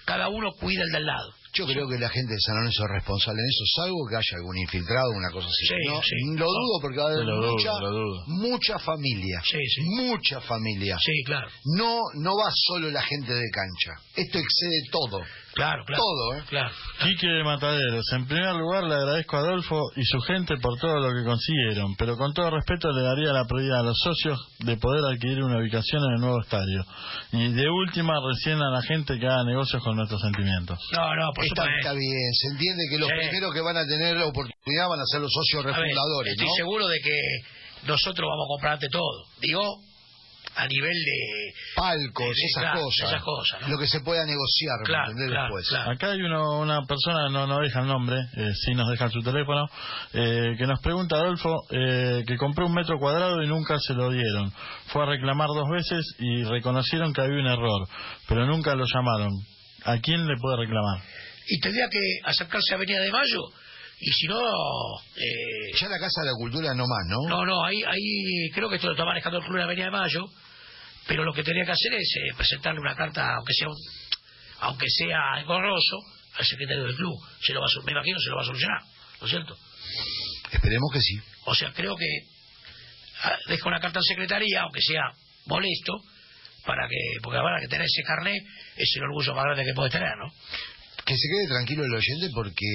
cada 0.07 0.29
uno 0.29 0.53
cuide 0.53 0.83
el 0.83 0.89
del 0.89 1.05
lado. 1.05 1.33
Yo 1.53 1.65
creo 1.65 1.87
que 1.89 1.97
la 1.97 2.07
gente 2.07 2.33
de 2.33 2.39
San 2.39 2.55
Lorenzo 2.55 2.83
es 2.83 2.91
responsable 2.91 3.41
en 3.41 3.49
eso, 3.49 3.63
salvo 3.81 4.07
que 4.09 4.15
haya 4.15 4.37
algún 4.37 4.57
infiltrado, 4.57 5.09
una 5.09 5.31
cosa 5.31 5.47
así. 5.47 5.67
Sí, 5.67 5.75
no, 5.87 6.01
sí. 6.01 6.15
Lo 6.37 6.45
dudo 6.45 6.79
porque 6.81 6.97
va 6.97 7.03
a 7.03 7.07
haber 7.07 7.25
Lo 7.25 7.51
mucha, 7.51 7.71
lo 7.81 8.25
mucha 8.27 8.79
familia. 8.79 9.41
Sí. 9.43 9.57
Mucha 9.83 10.39
familia. 10.41 10.97
Sí, 11.03 11.23
claro, 11.25 11.49
No, 11.75 11.99
no 12.15 12.31
va 12.37 12.51
solo 12.53 12.89
la 12.89 13.01
gente 13.01 13.33
de 13.33 13.49
cancha. 13.51 13.91
Esto 14.15 14.37
excede 14.37 14.81
todo. 14.91 15.19
Claro, 15.57 15.83
claro. 15.85 16.01
Todo, 16.01 16.35
¿eh? 16.39 16.43
Claro. 16.47 16.71
Quique 17.03 17.27
de 17.27 17.43
Mataderos, 17.43 18.05
en 18.13 18.25
primer 18.27 18.55
lugar 18.55 18.83
le 18.85 18.95
agradezco 18.95 19.35
a 19.35 19.39
Adolfo 19.39 19.81
y 19.95 20.03
su 20.05 20.19
gente 20.21 20.55
por 20.61 20.79
todo 20.79 20.95
lo 20.99 21.09
que 21.11 21.23
consiguieron, 21.27 21.95
pero 21.97 22.15
con 22.15 22.33
todo 22.33 22.49
respeto 22.49 22.91
le 22.91 23.01
daría 23.03 23.33
la 23.33 23.45
prioridad 23.45 23.79
a 23.81 23.83
los 23.83 23.97
socios 23.99 24.39
de 24.59 24.77
poder 24.77 25.03
adquirir 25.13 25.43
una 25.43 25.59
ubicación 25.59 26.01
en 26.05 26.11
el 26.15 26.21
nuevo 26.21 26.39
estadio. 26.41 26.83
Y 27.33 27.51
de 27.53 27.69
última, 27.69 28.13
recién 28.25 28.61
a 28.61 28.69
la 28.71 28.81
gente 28.83 29.19
que 29.19 29.27
haga 29.27 29.43
negocios 29.43 29.83
con 29.83 29.95
nuestros 29.97 30.21
sentimientos. 30.21 30.79
No, 30.93 31.15
no, 31.15 31.31
por 31.35 31.43
Está, 31.45 31.63
supuesto. 31.63 31.77
está 31.79 31.93
bien, 31.93 32.33
se 32.33 32.47
entiende 32.53 32.83
que 32.89 32.97
los 32.97 33.09
Sí. 33.09 33.15
primeros 33.27 33.53
que 33.53 33.61
van 33.61 33.77
a 33.77 33.85
tener 33.85 34.15
oportunidad 34.23 34.87
van 34.89 34.99
a 35.01 35.05
ser 35.11 35.21
los 35.21 35.31
socios 35.33 35.63
ver, 35.65 35.73
refundadores, 35.75 36.31
estoy 36.33 36.47
¿no? 36.47 36.53
seguro 36.55 36.87
de 36.87 36.99
que 37.03 37.17
nosotros 37.87 38.27
vamos 38.29 38.45
a 38.45 38.49
comprarte 38.55 38.87
todo. 38.89 39.25
Digo, 39.41 39.61
a 40.57 40.67
nivel 40.67 40.93
de... 40.93 41.53
Palcos, 41.75 42.35
Sí, 42.35 42.45
esas 42.45 42.63
claro, 42.63 42.81
cosas. 42.81 43.09
esas 43.09 43.23
cosas, 43.23 43.61
¿no? 43.61 43.67
Lo 43.69 43.77
que 43.77 43.87
se 43.87 43.99
pueda 44.01 44.25
negociar, 44.25 44.77
Después. 45.15 45.69
claro. 45.69 45.91
Acá 45.91 46.11
hay 46.11 46.21
uno- 46.21 46.59
una 46.59 46.81
persona, 46.85 47.29
no, 47.29 47.45
no 47.47 47.59
deja 47.59 47.81
el 47.81 47.87
nombre, 47.87 48.17
eh, 48.35 48.51
sí 48.65 48.73
nos 48.73 48.89
deja 48.89 49.09
su 49.09 49.21
teléfono, 49.21 49.65
eh, 50.13 50.55
que 50.57 50.65
nos 50.65 50.79
pregunta, 50.81 51.15
Adolfo, 51.17 51.55
eh, 51.71 52.23
que 52.27 52.37
compró 52.37 52.65
un 52.65 52.73
metro 52.73 52.97
cuadrado 52.99 53.41
y 53.43 53.47
nunca 53.47 53.77
se 53.79 53.93
lo 53.93 54.09
dieron. 54.09 54.51
Fue 54.87 55.03
a 55.03 55.05
reclamar 55.05 55.47
dos 55.49 55.69
veces 55.71 56.05
y 56.19 56.43
reconocieron 56.43 57.13
que 57.13 57.21
había 57.21 57.39
un 57.39 57.47
error, 57.47 57.87
pero 58.27 58.45
nunca 58.45 58.73
lo 58.75 58.85
llamaron. 58.85 59.29
¿A 59.85 59.99
quién 59.99 60.25
le 60.27 60.35
puede 60.41 60.57
reclamar? 60.57 61.01
Y 61.49 61.59
tendría 61.59 61.87
que 61.89 61.99
acercarse 62.25 62.73
a 62.73 62.75
Avenida 62.77 62.99
de 62.99 63.11
Mayo 63.11 63.41
y 63.99 64.11
si 64.11 64.27
no... 64.27 64.37
Eh, 65.15 65.77
Ya 65.79 65.87
la 65.89 65.97
Casa 65.99 66.21
de 66.21 66.27
la 66.27 66.33
Cultura 66.37 66.73
no 66.75 66.83
más, 66.87 67.05
¿no? 67.07 67.29
No, 67.29 67.45
no, 67.45 67.63
ahí, 67.65 67.81
ahí 67.83 68.49
creo 68.53 68.69
que 68.69 68.75
esto 68.75 68.87
lo 68.87 68.93
está 68.93 69.05
manejando 69.05 69.37
el 69.39 69.43
Club 69.43 69.53
de 69.55 69.59
la 69.59 69.65
Avenida 69.65 69.85
de 69.85 69.91
Mayo, 69.91 70.25
pero 71.07 71.23
lo 71.23 71.33
que 71.33 71.43
tenía 71.43 71.65
que 71.65 71.71
hacer 71.71 71.93
es 71.93 72.13
eh, 72.17 72.33
presentarle 72.35 72.79
una 72.79 72.95
carta, 72.95 73.35
aunque 73.35 73.53
sea 73.53 73.69
un, 73.69 73.77
aunque 74.59 74.87
sea 74.89 75.39
engorroso, 75.39 75.97
al 76.37 76.45
secretario 76.45 76.83
del 76.83 76.95
club. 76.95 77.19
Se 77.41 77.53
lo 77.53 77.61
va 77.61 77.67
a, 77.67 77.85
me 77.85 77.91
imagino 77.91 78.19
se 78.19 78.29
lo 78.29 78.35
va 78.35 78.41
a 78.41 78.45
solucionar, 78.45 78.81
¿no 79.19 79.25
es 79.25 79.29
cierto? 79.29 79.57
Esperemos 80.51 80.91
que 80.93 81.01
sí. 81.01 81.19
O 81.45 81.55
sea, 81.55 81.71
creo 81.73 81.95
que 81.95 82.05
ah, 83.23 83.37
deja 83.47 83.67
una 83.67 83.79
carta 83.79 83.99
en 83.99 84.03
secretaría, 84.03 84.61
aunque 84.61 84.81
sea 84.81 85.11
molesto, 85.45 86.01
para 86.65 86.87
que, 86.87 86.97
porque 87.23 87.37
ahora 87.39 87.61
que 87.61 87.67
tener 87.67 87.87
ese 87.87 88.03
carnet 88.03 88.43
es 88.75 88.89
el 88.95 89.03
orgullo 89.03 89.33
más 89.33 89.45
grande 89.45 89.63
que 89.63 89.73
puede 89.73 89.89
tener, 89.89 90.11
¿no? 90.17 90.31
Que 91.05 91.15
se 91.15 91.27
quede 91.29 91.47
tranquilo 91.47 91.85
el 91.85 91.93
oyente 91.93 92.29
porque 92.33 92.65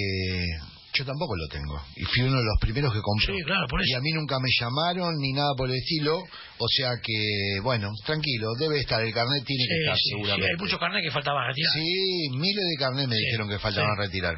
yo 0.95 1.05
tampoco 1.05 1.35
lo 1.37 1.47
tengo. 1.49 1.81
Y 1.97 2.05
fui 2.05 2.23
uno 2.23 2.37
de 2.39 2.45
los 2.45 2.59
primeros 2.61 2.93
que 2.93 3.01
compró. 3.01 3.35
Sí, 3.35 3.43
claro, 3.45 3.67
por 3.69 3.81
eso. 3.81 3.91
Y 3.91 3.95
a 3.95 4.01
mí 4.01 4.11
nunca 4.13 4.39
me 4.41 4.51
llamaron 4.61 5.17
ni 5.19 5.33
nada 5.33 5.51
por 5.57 5.69
el 5.71 5.77
estilo. 5.77 6.19
O 6.59 6.69
sea 6.69 6.93
que, 7.03 7.61
bueno, 7.63 7.89
tranquilo, 8.05 8.49
debe 8.59 8.81
estar. 8.81 9.03
El 9.03 9.13
carnet 9.13 9.45
tiene 9.45 9.65
que 9.67 9.79
estar 9.83 9.97
sí, 9.97 10.03
sí, 10.05 10.11
seguramente. 10.11 10.47
hay 10.53 10.57
muchos 10.59 10.79
carnets 10.79 11.05
que 11.07 11.11
faltaban 11.11 11.47
retirar. 11.49 11.73
Sí, 11.73 12.29
miles 12.39 12.65
de 12.71 12.77
carnet 12.79 13.09
me 13.09 13.17
Sí, 13.17 13.25
dijeron 13.25 13.49
que 13.49 13.59
faltaban 13.59 13.91
sí. 13.97 14.03
retirar. 14.07 14.37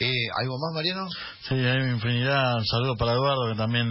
Eh, 0.00 0.26
¿Algo 0.40 0.56
más, 0.58 0.74
Mariano? 0.74 1.06
Sí, 1.48 1.54
hay 1.54 1.90
infinidad. 1.90 2.56
Un 2.56 2.66
saludo 2.66 2.96
para 2.96 3.12
Eduardo 3.12 3.52
que 3.52 3.58
también 3.58 3.88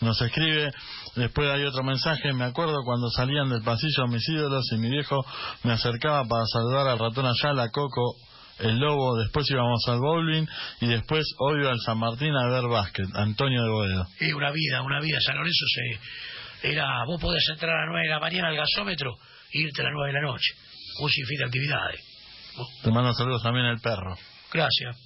nos 0.00 0.20
escribe. 0.22 0.70
Después 1.16 1.48
hay 1.50 1.64
otro 1.64 1.82
mensaje. 1.82 2.32
Me 2.32 2.44
acuerdo 2.44 2.76
cuando 2.84 3.10
salían 3.10 3.48
del 3.50 3.62
pasillo 3.62 4.06
mis 4.08 4.26
ídolos 4.28 4.64
y 4.72 4.76
mi 4.76 4.88
viejo 4.90 5.24
me 5.64 5.72
acercaba 5.72 6.24
para 6.24 6.44
saludar 6.46 6.86
al 6.88 6.98
ratón 6.98 7.26
Ayala, 7.26 7.68
Coco, 7.70 8.14
el 8.60 8.78
Lobo. 8.78 9.16
Después 9.18 9.50
íbamos 9.50 9.82
al 9.88 9.98
bowling 9.98 10.46
y 10.80 10.86
después 10.86 11.24
obvio 11.38 11.70
al 11.70 11.78
San 11.80 11.98
Martín 11.98 12.34
a 12.34 12.48
ver 12.48 12.68
básquet. 12.68 13.06
Antonio 13.14 13.62
de 13.62 13.70
Boedo. 13.70 14.06
Y 14.20 14.32
una 14.32 14.50
vida, 14.50 14.82
una 14.82 15.00
vida. 15.00 15.18
San 15.20 15.36
Lorenzo 15.36 15.64
se, 15.74 16.70
era, 16.72 16.86
vos 17.06 17.20
podías 17.20 17.44
entrar 17.52 17.70
a 17.74 17.80
las 17.80 17.88
9 17.90 18.02
de 18.06 18.14
la 18.14 18.20
mañana 18.20 18.48
al 18.48 18.56
gasómetro 18.56 19.14
e 19.52 19.58
irte 19.60 19.80
a 19.82 19.84
las 19.84 19.92
9 19.94 20.12
de 20.12 20.20
la 20.20 20.26
noche. 20.26 20.52
Un 21.00 21.10
sinfín 21.10 21.38
de 21.38 21.44
actividades. 21.46 22.00
Vos- 22.56 22.68
Te 22.82 22.90
mando 22.90 23.12
saludos 23.14 23.42
también 23.42 23.66
el 23.66 23.80
perro. 23.80 24.16
Gracias. 24.52 24.96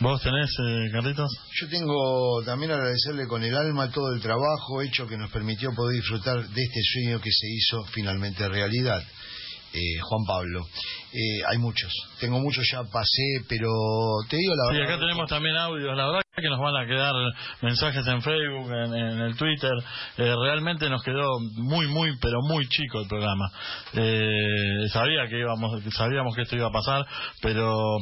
¿Vos 0.00 0.20
tenés, 0.20 0.50
eh, 0.66 0.88
Carlitos? 0.90 1.30
Yo 1.60 1.68
tengo 1.68 2.42
también 2.44 2.72
agradecerle 2.72 3.28
con 3.28 3.44
el 3.44 3.54
alma 3.54 3.88
todo 3.92 4.12
el 4.12 4.20
trabajo 4.20 4.82
hecho 4.82 5.06
que 5.06 5.16
nos 5.16 5.30
permitió 5.30 5.68
poder 5.76 5.94
disfrutar 6.00 6.42
de 6.48 6.62
este 6.62 6.80
sueño 6.82 7.20
que 7.20 7.30
se 7.30 7.46
hizo 7.48 7.84
finalmente 7.92 8.48
realidad. 8.48 9.00
Eh, 9.74 9.98
Juan 10.02 10.24
Pablo. 10.26 10.66
Eh, 11.12 11.40
hay 11.50 11.58
muchos. 11.58 11.90
Tengo 12.20 12.38
muchos 12.40 12.64
ya 12.70 12.82
pasé, 12.84 13.44
pero 13.48 13.68
te 14.28 14.36
digo 14.36 14.54
la 14.54 14.72
Sí, 14.72 14.78
verdad. 14.78 14.94
acá 14.94 15.00
tenemos 15.00 15.28
también 15.30 15.56
audios. 15.56 15.96
La 15.96 16.06
verdad 16.06 16.22
que 16.34 16.48
nos 16.48 16.58
van 16.60 16.74
a 16.76 16.86
quedar 16.86 17.12
mensajes 17.60 18.06
en 18.06 18.22
Facebook, 18.22 18.70
en, 18.72 18.94
en 18.94 19.20
el 19.20 19.36
Twitter. 19.36 19.72
Eh, 20.18 20.34
realmente 20.42 20.88
nos 20.88 21.02
quedó 21.02 21.38
muy, 21.56 21.86
muy, 21.86 22.16
pero 22.20 22.40
muy 22.42 22.66
chico 22.68 23.00
el 23.00 23.08
programa. 23.08 23.50
Eh, 23.94 24.88
sabía 24.92 25.26
que 25.28 25.38
íbamos, 25.38 25.82
sabíamos 25.94 26.34
que 26.34 26.42
esto 26.42 26.56
iba 26.56 26.68
a 26.68 26.72
pasar, 26.72 27.06
pero 27.42 27.98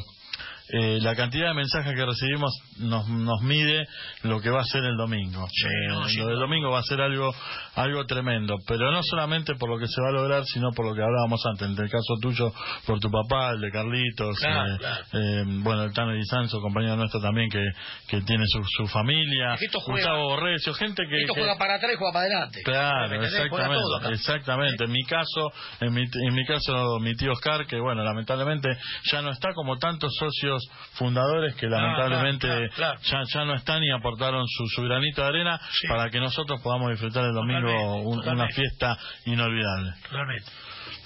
eh, 0.73 0.99
la 1.01 1.15
cantidad 1.15 1.49
de 1.49 1.53
mensajes 1.53 1.93
que 1.95 2.05
recibimos 2.05 2.51
nos, 2.79 3.07
nos 3.09 3.41
mide 3.41 3.87
lo 4.23 4.39
que 4.41 4.49
va 4.49 4.61
a 4.61 4.65
ser 4.65 4.83
el 4.85 4.95
domingo. 4.97 5.45
Sí, 5.51 5.67
Eh, 5.67 5.87
no, 5.89 6.07
lo 6.07 6.27
del 6.27 6.39
domingo 6.39 6.71
va 6.71 6.79
a 6.79 6.83
ser 6.83 7.01
algo 7.01 7.33
algo 7.75 8.05
tremendo, 8.05 8.55
pero 8.67 8.91
no 8.91 9.01
solamente 9.03 9.55
por 9.55 9.69
lo 9.69 9.77
que 9.79 9.87
se 9.87 10.01
va 10.01 10.09
a 10.09 10.11
lograr, 10.11 10.43
sino 10.45 10.71
por 10.71 10.85
lo 10.85 10.93
que 10.93 11.01
hablábamos 11.01 11.41
antes, 11.45 11.67
en 11.69 11.77
el 11.81 11.89
caso 11.89 12.15
tuyo, 12.21 12.51
por 12.85 12.99
tu 12.99 13.09
papá, 13.09 13.51
el 13.51 13.61
de 13.61 13.71
Carlitos, 13.71 14.37
Claro, 14.39 14.73
eh, 14.73 14.77
claro. 14.77 15.05
eh, 15.13 15.43
bueno, 15.63 15.83
el 15.83 15.93
Tano 15.93 16.13
Di 16.13 16.25
Sanso, 16.25 16.59
compañero 16.61 16.95
nuestro 16.97 17.21
también, 17.21 17.49
que, 17.49 17.63
que 18.07 18.21
tiene 18.21 18.43
su, 18.47 18.61
su 18.77 18.87
familia, 18.87 19.57
Gustavo 19.85 20.23
Borrecio, 20.29 20.73
gente 20.73 21.03
que... 21.09 21.21
Esto 21.21 21.33
que- 21.33 21.39
juega 21.41 21.57
para 21.57 21.75
atrás 21.75 21.91
y 21.93 21.97
juega 21.97 22.13
para 22.13 22.25
adelante. 22.25 22.61
Claro, 22.63 23.23
exactamente, 23.23 23.83
todo 24.01 24.09
exactamente. 24.11 24.83
En 24.85 24.91
mi 24.91 25.03
caso, 25.03 25.51
en 25.79 25.93
mi, 25.93 26.01
en 26.03 26.33
mi 26.33 26.45
caso, 26.45 26.99
mi 26.99 27.15
tío 27.15 27.31
Oscar, 27.33 27.65
que 27.65 27.79
bueno, 27.79 28.03
lamentablemente 28.03 28.69
ya 29.11 29.21
no 29.21 29.31
está 29.31 29.53
como 29.53 29.77
tantos 29.77 30.13
socios 30.17 30.60
fundadores 30.93 31.55
que 31.55 31.67
lamentablemente 31.67 32.47
claro, 32.47 32.69
claro. 32.75 32.99
Ya, 33.03 33.23
ya 33.33 33.45
no 33.45 33.53
están 33.55 33.83
y 33.83 33.91
aportaron 33.91 34.45
su, 34.47 34.67
su 34.67 34.81
granito 34.83 35.21
de 35.21 35.27
arena 35.27 35.59
Sí. 35.71 35.87
para 35.87 36.09
que 36.09 36.19
nosotros 36.19 36.59
podamos 36.63 36.91
disfrutar 36.91 37.25
el 37.25 37.33
domingo 37.33 37.67
Totalmente, 37.67 38.29
un- 38.29 38.29
una 38.29 38.47
fiesta 38.49 38.97
inolvidable. 39.25 39.93
Totalmente. 40.09 40.51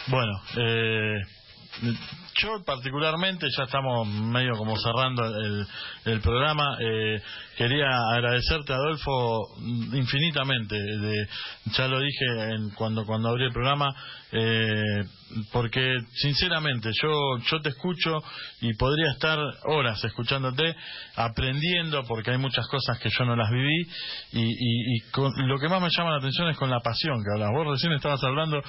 Bueno, 0.08 0.34
eh, 0.58 1.20
yo 2.42 2.64
particularmente, 2.66 3.48
ya 3.58 3.64
estamos 3.64 4.08
medio 4.08 4.54
como 4.58 4.76
cerrando 4.78 5.26
el, 5.26 5.66
el 6.06 6.22
programa, 6.22 6.78
eh, 6.80 7.22
quería 7.58 7.88
agradecerte, 8.14 8.74
Adolfo, 8.74 9.56
infinitamente. 9.94 10.76
De, 10.76 11.28
ya 11.78 11.88
lo 11.88 12.00
dije 12.00 12.26
en- 12.56 12.70
cuando, 12.72 13.06
cuando 13.06 13.30
abrí 13.30 13.46
el 13.46 13.54
programa, 13.54 13.94
eh, 14.32 15.04
porque 15.52 15.98
sinceramente 16.14 16.90
yo, 17.02 17.38
yo 17.50 17.62
te 17.62 17.70
escucho 17.70 18.22
y 18.62 18.74
podría 18.76 19.12
estar 19.12 19.40
horas 19.66 20.04
escuchándote, 20.04 20.76
aprendiendo, 21.16 22.04
porque 22.08 22.32
hay 22.32 22.38
muchas 22.38 22.68
cosas 22.68 23.00
que 23.00 23.10
yo 23.10 23.26
no 23.26 23.36
las 23.36 23.50
viví, 23.50 23.82
y, 24.34 24.42
y- 24.44 24.96
y 24.98 25.00
con- 25.12 25.32
lo 25.48 25.58
que 25.60 25.70
más 25.70 25.82
me 25.82 25.90
llama 25.96 26.12
la 26.12 26.18
atención 26.18 26.50
es 26.50 26.58
con 26.58 26.70
la 26.70 26.80
pasión 26.82 27.18
que 27.24 27.32
hablas. 27.34 27.50
Vos 27.56 27.68
recién 27.72 27.94
estabas 27.94 28.24
hablando, 28.24 28.62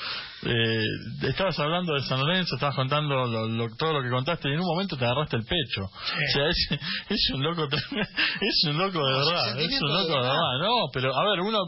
eh, 0.45 0.85
estabas 1.23 1.59
hablando 1.59 1.95
de 1.95 2.03
San 2.03 2.21
Lorenzo, 2.21 2.55
estabas 2.55 2.77
contando 2.77 3.27
lo- 3.27 3.49
lo- 3.57 3.75
todo 3.77 3.93
lo 3.95 4.03
que 4.03 4.11
contaste, 4.11 4.49
y 4.49 4.53
en 4.53 4.61
un 4.61 4.67
momento 4.67 4.97
te 4.97 5.05
agarraste 5.05 5.37
el 5.37 5.45
pecho. 5.45 5.83
O 5.85 6.33
sea, 6.33 6.49
es, 6.49 6.69
es 7.11 7.31
un 7.35 7.43
loco, 7.43 7.67
es 8.41 8.65
un 8.69 8.79
loco 8.79 8.99
de 9.07 9.13
No, 9.13 9.27
verdad, 9.27 9.61
es 9.61 9.81
un 9.83 9.89
loco 9.89 9.99
de 9.99 10.07
de 10.09 10.15
verdad. 10.15 10.31
verdad. 10.33 10.59
No, 10.69 10.75
pero 10.93 11.17
a 11.17 11.25
ver, 11.31 11.41
uno, 11.41 11.59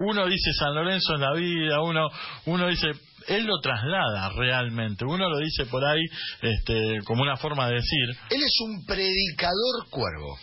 uno 0.00 0.26
dice 0.26 0.52
San 0.54 0.74
Lorenzo 0.74 1.14
en 1.14 1.20
la 1.20 1.32
vida, 1.34 1.80
uno, 1.82 2.08
uno 2.46 2.66
dice, 2.68 2.92
él 3.28 3.44
lo 3.44 3.60
traslada 3.60 4.30
realmente, 4.36 5.04
uno 5.04 5.28
lo 5.28 5.38
dice 5.38 5.66
por 5.66 5.84
ahí, 5.84 6.00
este, 6.42 6.98
como 7.04 7.22
una 7.22 7.36
forma 7.36 7.68
de 7.68 7.74
decir. 7.74 8.08
Él 8.30 8.42
es 8.42 8.60
un 8.62 8.84
predicador 8.86 9.88
cuervo. 9.90 10.36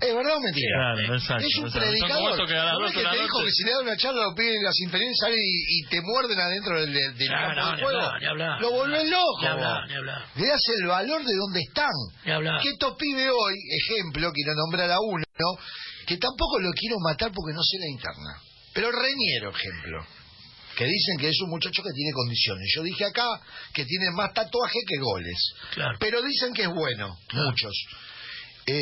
¿Es 0.00 0.14
verdad 0.14 0.36
o 0.36 0.40
mentira? 0.40 0.74
Claro, 0.74 1.14
exacto. 1.14 1.46
Es 1.46 1.56
un 1.58 1.66
exacto. 1.66 1.86
Predicador. 1.88 2.46
que 2.48 2.56
a 2.58 2.72
¿No 2.72 2.86
es 2.86 2.94
12 2.94 2.96
que 2.98 3.10
te 3.16 3.22
dijo 3.22 3.36
que 3.44 3.50
si 3.52 3.62
le 3.64 3.70
da 3.70 3.80
una 3.80 3.96
charla 3.96 4.22
los 4.24 4.34
pibes 4.34 4.54
de 4.58 4.62
las 4.64 4.78
inferiores 4.80 5.16
salen 5.20 5.38
y, 5.40 5.78
y 5.78 5.82
te 5.88 6.00
muerden 6.02 6.38
adentro 6.40 6.80
del, 6.80 6.92
del, 6.92 7.16
del 7.18 7.28
Ya, 7.28 7.38
campo 7.38 7.60
no, 7.60 7.76
de 7.76 7.82
juego? 7.82 7.98
hablar, 8.00 8.20
ni 8.20 8.26
hablar. 8.26 8.60
Lo 8.60 8.70
volvés 8.70 9.08
loco. 9.08 9.40
Ni 9.42 9.46
hablar. 9.48 10.24
Le 10.36 10.46
das 10.46 10.60
el 10.80 10.86
valor 10.86 11.24
de 11.24 11.34
donde 11.36 11.60
están. 11.60 11.96
Que 12.62 12.68
estos 12.70 12.96
pibes 12.96 13.30
hoy, 13.30 13.54
ejemplo, 13.70 14.32
quiero 14.32 14.54
nombrar 14.54 14.90
a 14.90 14.98
uno, 15.00 15.24
que 16.06 16.16
tampoco 16.16 16.58
lo 16.58 16.70
quiero 16.72 16.96
matar 17.00 17.30
porque 17.34 17.54
no 17.54 17.62
sé 17.62 17.78
la 17.78 17.88
interna. 17.88 18.32
Pero 18.74 18.90
Reñero, 18.92 19.50
ejemplo. 19.50 20.06
Que 20.76 20.84
dicen 20.84 21.18
que 21.18 21.28
es 21.28 21.40
un 21.42 21.50
muchacho 21.50 21.82
que 21.82 21.90
tiene 21.92 22.12
condiciones. 22.12 22.70
Yo 22.74 22.82
dije 22.84 23.04
acá 23.04 23.26
que 23.74 23.84
tiene 23.84 24.12
más 24.12 24.32
tatuaje 24.32 24.78
que 24.86 24.96
goles. 24.98 25.52
Claro. 25.74 25.96
Pero 25.98 26.22
dicen 26.22 26.54
que 26.54 26.62
es 26.62 26.68
bueno, 26.68 27.16
Claro. 27.26 27.46
muchos. 27.50 27.72
Eh, 28.66 28.78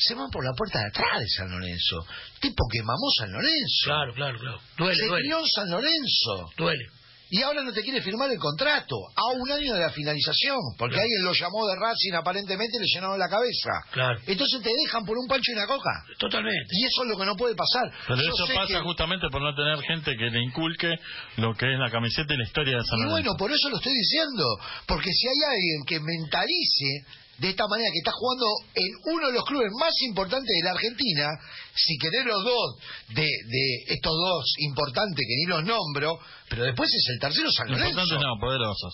se 0.00 0.14
van 0.14 0.30
por 0.30 0.44
la 0.44 0.52
puerta 0.56 0.78
de 0.80 0.86
atrás 0.88 1.20
de 1.20 1.28
San 1.28 1.50
Lorenzo. 1.50 2.06
Tipo 2.40 2.64
que 2.72 2.82
mamó 2.82 3.10
San 3.18 3.30
Lorenzo. 3.32 3.84
Claro, 3.84 4.12
claro, 4.14 4.38
claro. 4.38 4.60
Duele, 4.78 4.94
se 4.96 5.06
duele. 5.06 5.22
crió 5.22 5.38
en 5.40 5.46
San 5.46 5.70
Lorenzo. 5.70 6.50
Duele. 6.56 6.84
Y 7.32 7.42
ahora 7.42 7.62
no 7.62 7.72
te 7.72 7.82
quiere 7.82 8.02
firmar 8.02 8.28
el 8.32 8.40
contrato. 8.40 8.96
A 9.14 9.26
un 9.38 9.48
año 9.52 9.72
de 9.74 9.78
la 9.78 9.90
finalización. 9.90 10.58
Porque 10.76 10.94
Claro. 10.94 11.04
alguien 11.06 11.22
lo 11.22 11.32
llamó 11.32 11.64
de 11.68 11.76
Racing 11.78 12.14
aparentemente 12.18 12.76
y 12.76 12.80
le 12.80 12.86
llenaron 12.92 13.16
la 13.20 13.28
cabeza. 13.28 13.70
Claro. 13.92 14.18
Entonces 14.26 14.60
te 14.60 14.70
dejan 14.74 15.06
por 15.06 15.16
un 15.16 15.28
pancho 15.28 15.52
y 15.52 15.54
una 15.54 15.68
coca. 15.68 15.92
Totalmente. 16.18 16.66
Y 16.74 16.84
eso 16.86 17.04
es 17.04 17.08
lo 17.08 17.16
que 17.16 17.26
no 17.26 17.36
puede 17.36 17.54
pasar. 17.54 17.86
Pero 18.08 18.20
Yo 18.20 18.34
eso 18.34 18.46
pasa 18.52 18.74
que- 18.74 18.80
justamente 18.82 19.28
por 19.30 19.40
no 19.42 19.54
tener 19.54 19.78
gente 19.86 20.16
que 20.16 20.26
le 20.28 20.42
inculque 20.42 20.90
lo 21.36 21.54
que 21.54 21.72
es 21.72 21.78
la 21.78 21.88
camiseta 21.88 22.34
y 22.34 22.36
la 22.36 22.44
historia 22.50 22.78
de 22.78 22.82
San 22.82 22.98
Y 22.98 23.02
Lorenzo. 23.02 23.12
bueno, 23.14 23.30
por 23.38 23.52
eso 23.52 23.68
lo 23.70 23.76
estoy 23.76 23.94
diciendo. 23.94 24.44
Porque 24.88 25.12
si 25.12 25.28
hay 25.28 25.54
alguien 25.54 25.84
que 25.86 26.00
mentalice 26.00 27.06
de 27.40 27.48
esta 27.48 27.66
manera, 27.66 27.88
que 27.90 27.98
está 28.04 28.12
jugando 28.12 28.44
en 28.74 29.16
uno 29.16 29.26
de 29.28 29.32
los 29.32 29.44
clubes 29.44 29.70
más 29.80 29.94
importantes 30.02 30.46
de 30.46 30.62
la 30.62 30.72
Argentina, 30.72 31.26
si 31.74 31.96
querés 31.96 32.26
los 32.26 32.44
dos 32.44 32.76
de, 33.08 33.24
de 33.24 33.64
estos 33.88 34.12
dos 34.12 34.44
importantes 34.58 35.24
que 35.26 35.36
ni 35.36 35.46
los 35.46 35.64
nombro, 35.64 36.20
pero 36.50 36.64
después 36.64 36.90
es 36.92 37.08
el 37.14 37.18
tercero 37.18 37.50
San 37.50 37.68
Lorenzo. 37.68 37.88
Importantes 37.88 38.20
no, 38.20 38.38
poderosos. 38.38 38.92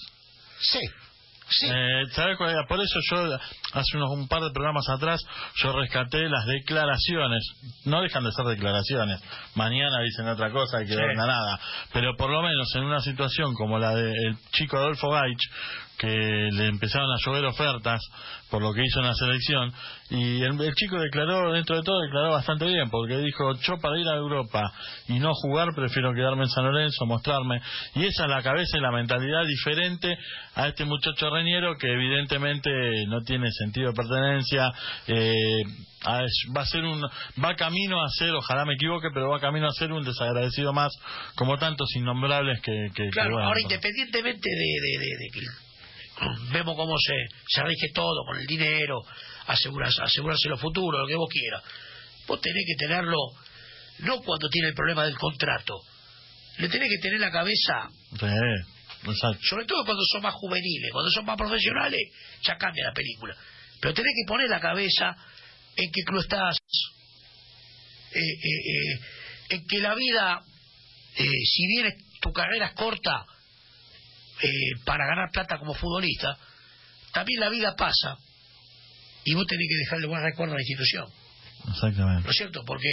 Sí, 0.60 0.78
sí. 1.50 1.66
Eh, 1.66 2.02
¿sabes 2.14 2.38
cuál 2.38 2.50
era? 2.50 2.62
Por 2.68 2.80
eso 2.80 3.00
yo, 3.10 3.36
hace 3.72 3.96
unos 3.96 4.10
un 4.10 4.28
par 4.28 4.42
de 4.42 4.50
programas 4.52 4.88
atrás, 4.88 5.20
yo 5.56 5.72
rescaté 5.72 6.28
las 6.28 6.46
declaraciones. 6.46 7.44
No 7.84 8.00
dejan 8.02 8.24
de 8.24 8.32
ser 8.32 8.44
declaraciones. 8.46 9.20
Mañana 9.54 10.00
dicen 10.02 10.28
otra 10.28 10.50
cosa 10.50 10.82
y 10.82 10.86
que 10.86 10.94
Sí. 10.94 11.00
no 11.00 11.06
venga 11.06 11.26
nada. 11.26 11.58
Pero 11.92 12.16
por 12.16 12.30
lo 12.30 12.42
menos 12.42 12.74
en 12.76 12.84
una 12.84 13.00
situación 13.00 13.54
como 13.54 13.78
la 13.78 13.94
del 13.94 14.36
chico 14.52 14.76
Adolfo 14.76 15.10
Gaich, 15.10 15.40
que 15.98 16.08
le 16.52 16.66
empezaron 16.66 17.10
a 17.10 17.16
llover 17.24 17.46
ofertas 17.46 18.02
por 18.50 18.60
lo 18.60 18.72
que 18.74 18.82
hizo 18.84 19.00
en 19.00 19.06
la 19.06 19.14
selección, 19.14 19.72
y 20.10 20.42
el, 20.42 20.60
el 20.60 20.74
chico 20.74 20.98
declaró, 21.00 21.52
dentro 21.52 21.74
de 21.74 21.82
todo, 21.82 22.00
declaró 22.02 22.32
bastante 22.32 22.66
bien, 22.66 22.90
porque 22.90 23.16
dijo, 23.16 23.54
yo 23.62 23.78
para 23.80 23.98
ir 23.98 24.06
a 24.06 24.14
Europa 24.14 24.62
y 25.08 25.18
no 25.18 25.32
jugar, 25.34 25.68
prefiero 25.74 26.12
quedarme 26.12 26.42
en 26.42 26.50
San 26.50 26.64
Lorenzo, 26.64 27.06
mostrarme. 27.06 27.60
Y 27.94 28.04
esa 28.04 28.24
es 28.24 28.30
la 28.30 28.42
cabeza 28.42 28.76
y 28.76 28.80
la 28.82 28.92
mentalidad 28.92 29.42
diferente 29.46 30.16
a 30.54 30.68
este 30.68 30.84
muchacho 30.84 31.30
reñero 31.30 31.76
que 31.78 31.90
evidentemente 31.90 32.70
no 33.08 33.22
tiene 33.22 33.48
sentido 33.56 33.88
de 33.88 33.94
pertenencia, 33.94 34.72
eh, 35.08 35.62
a- 36.04 36.22
va 36.56 36.62
a 36.62 36.66
ser 36.66 36.84
un, 36.84 37.02
va 37.44 37.54
camino 37.56 38.02
a 38.02 38.08
ser, 38.10 38.30
ojalá 38.30 38.64
me 38.64 38.74
equivoque, 38.74 39.08
pero 39.12 39.30
va 39.30 39.40
camino 39.40 39.66
a 39.68 39.72
ser 39.72 39.92
un 39.92 40.04
desagradecido 40.04 40.72
más, 40.72 40.92
como 41.34 41.56
tantos 41.58 41.88
innombrables 41.96 42.60
que, 42.60 42.72
que- 42.94 43.04
que, 43.04 43.10
Claro, 43.10 43.32
bueno, 43.32 43.48
ahora 43.48 43.60
independientemente 43.60 44.48
de, 44.48 44.56
de, 44.56 44.98
de- 44.98 45.16
de 45.18 45.28
que 45.32 45.40
vemos 46.52 46.76
cómo 46.76 46.96
se, 46.98 47.14
se 47.48 47.62
rige 47.62 47.88
todo 47.94 48.24
con 48.26 48.38
el 48.38 48.46
dinero, 48.46 49.02
asegurarse, 49.48 50.02
asegurarse 50.02 50.48
lo 50.48 50.56
futuro, 50.58 50.98
lo 51.00 51.06
que 51.06 51.14
vos 51.16 51.28
quieras, 51.30 51.62
vos 52.26 52.40
tenés 52.40 52.64
que 52.66 52.86
tenerlo, 52.86 53.18
no 54.00 54.20
cuando 54.22 54.48
tiene 54.48 54.68
el 54.68 54.74
problema 54.74 55.04
del 55.04 55.16
contrato, 55.18 55.74
le 56.58 56.68
tenés 56.68 56.88
que 56.88 56.98
tener 57.02 57.20
la 57.20 57.30
cabeza, 57.30 57.88
Sí, 58.18 58.26
exacto. 59.04 59.38
sobre 59.42 59.66
todo 59.66 59.84
cuando 59.84 60.02
son 60.10 60.22
más 60.22 60.34
juveniles, 60.34 60.90
cuando 60.92 61.10
son 61.10 61.24
más 61.24 61.36
profesionales, 61.36 62.00
ya 62.42 62.56
cambia 62.56 62.84
la 62.84 62.92
película. 62.92 63.36
Pero 63.80 63.94
tenés 63.94 64.12
que 64.14 64.28
poner 64.28 64.48
la 64.48 64.60
cabeza 64.60 65.16
en 65.76 65.92
qué 65.92 66.02
club 66.04 66.20
estás, 66.20 66.56
eh, 68.12 68.18
eh, 68.18 68.92
eh, 68.92 69.00
en 69.50 69.66
que 69.66 69.78
la 69.78 69.94
vida, 69.94 70.40
eh, 71.16 71.24
si 71.44 71.66
bien 71.66 71.94
tu 72.20 72.32
carrera 72.32 72.66
es 72.66 72.72
corta 72.72 73.26
eh, 74.42 74.48
para 74.84 75.06
ganar 75.06 75.30
plata 75.32 75.58
como 75.58 75.74
futbolista, 75.74 76.36
también 77.12 77.40
la 77.40 77.50
vida 77.50 77.74
pasa 77.76 78.16
y 79.24 79.34
vos 79.34 79.46
tenés 79.46 79.66
que 79.68 79.76
dejarle 79.76 80.06
buen 80.06 80.22
recuerdo 80.22 80.54
a 80.54 80.56
la 80.56 80.62
institución, 80.62 81.10
Exactamente. 81.68 82.24
¿no 82.24 82.30
es 82.30 82.36
cierto? 82.36 82.64
Porque 82.64 82.88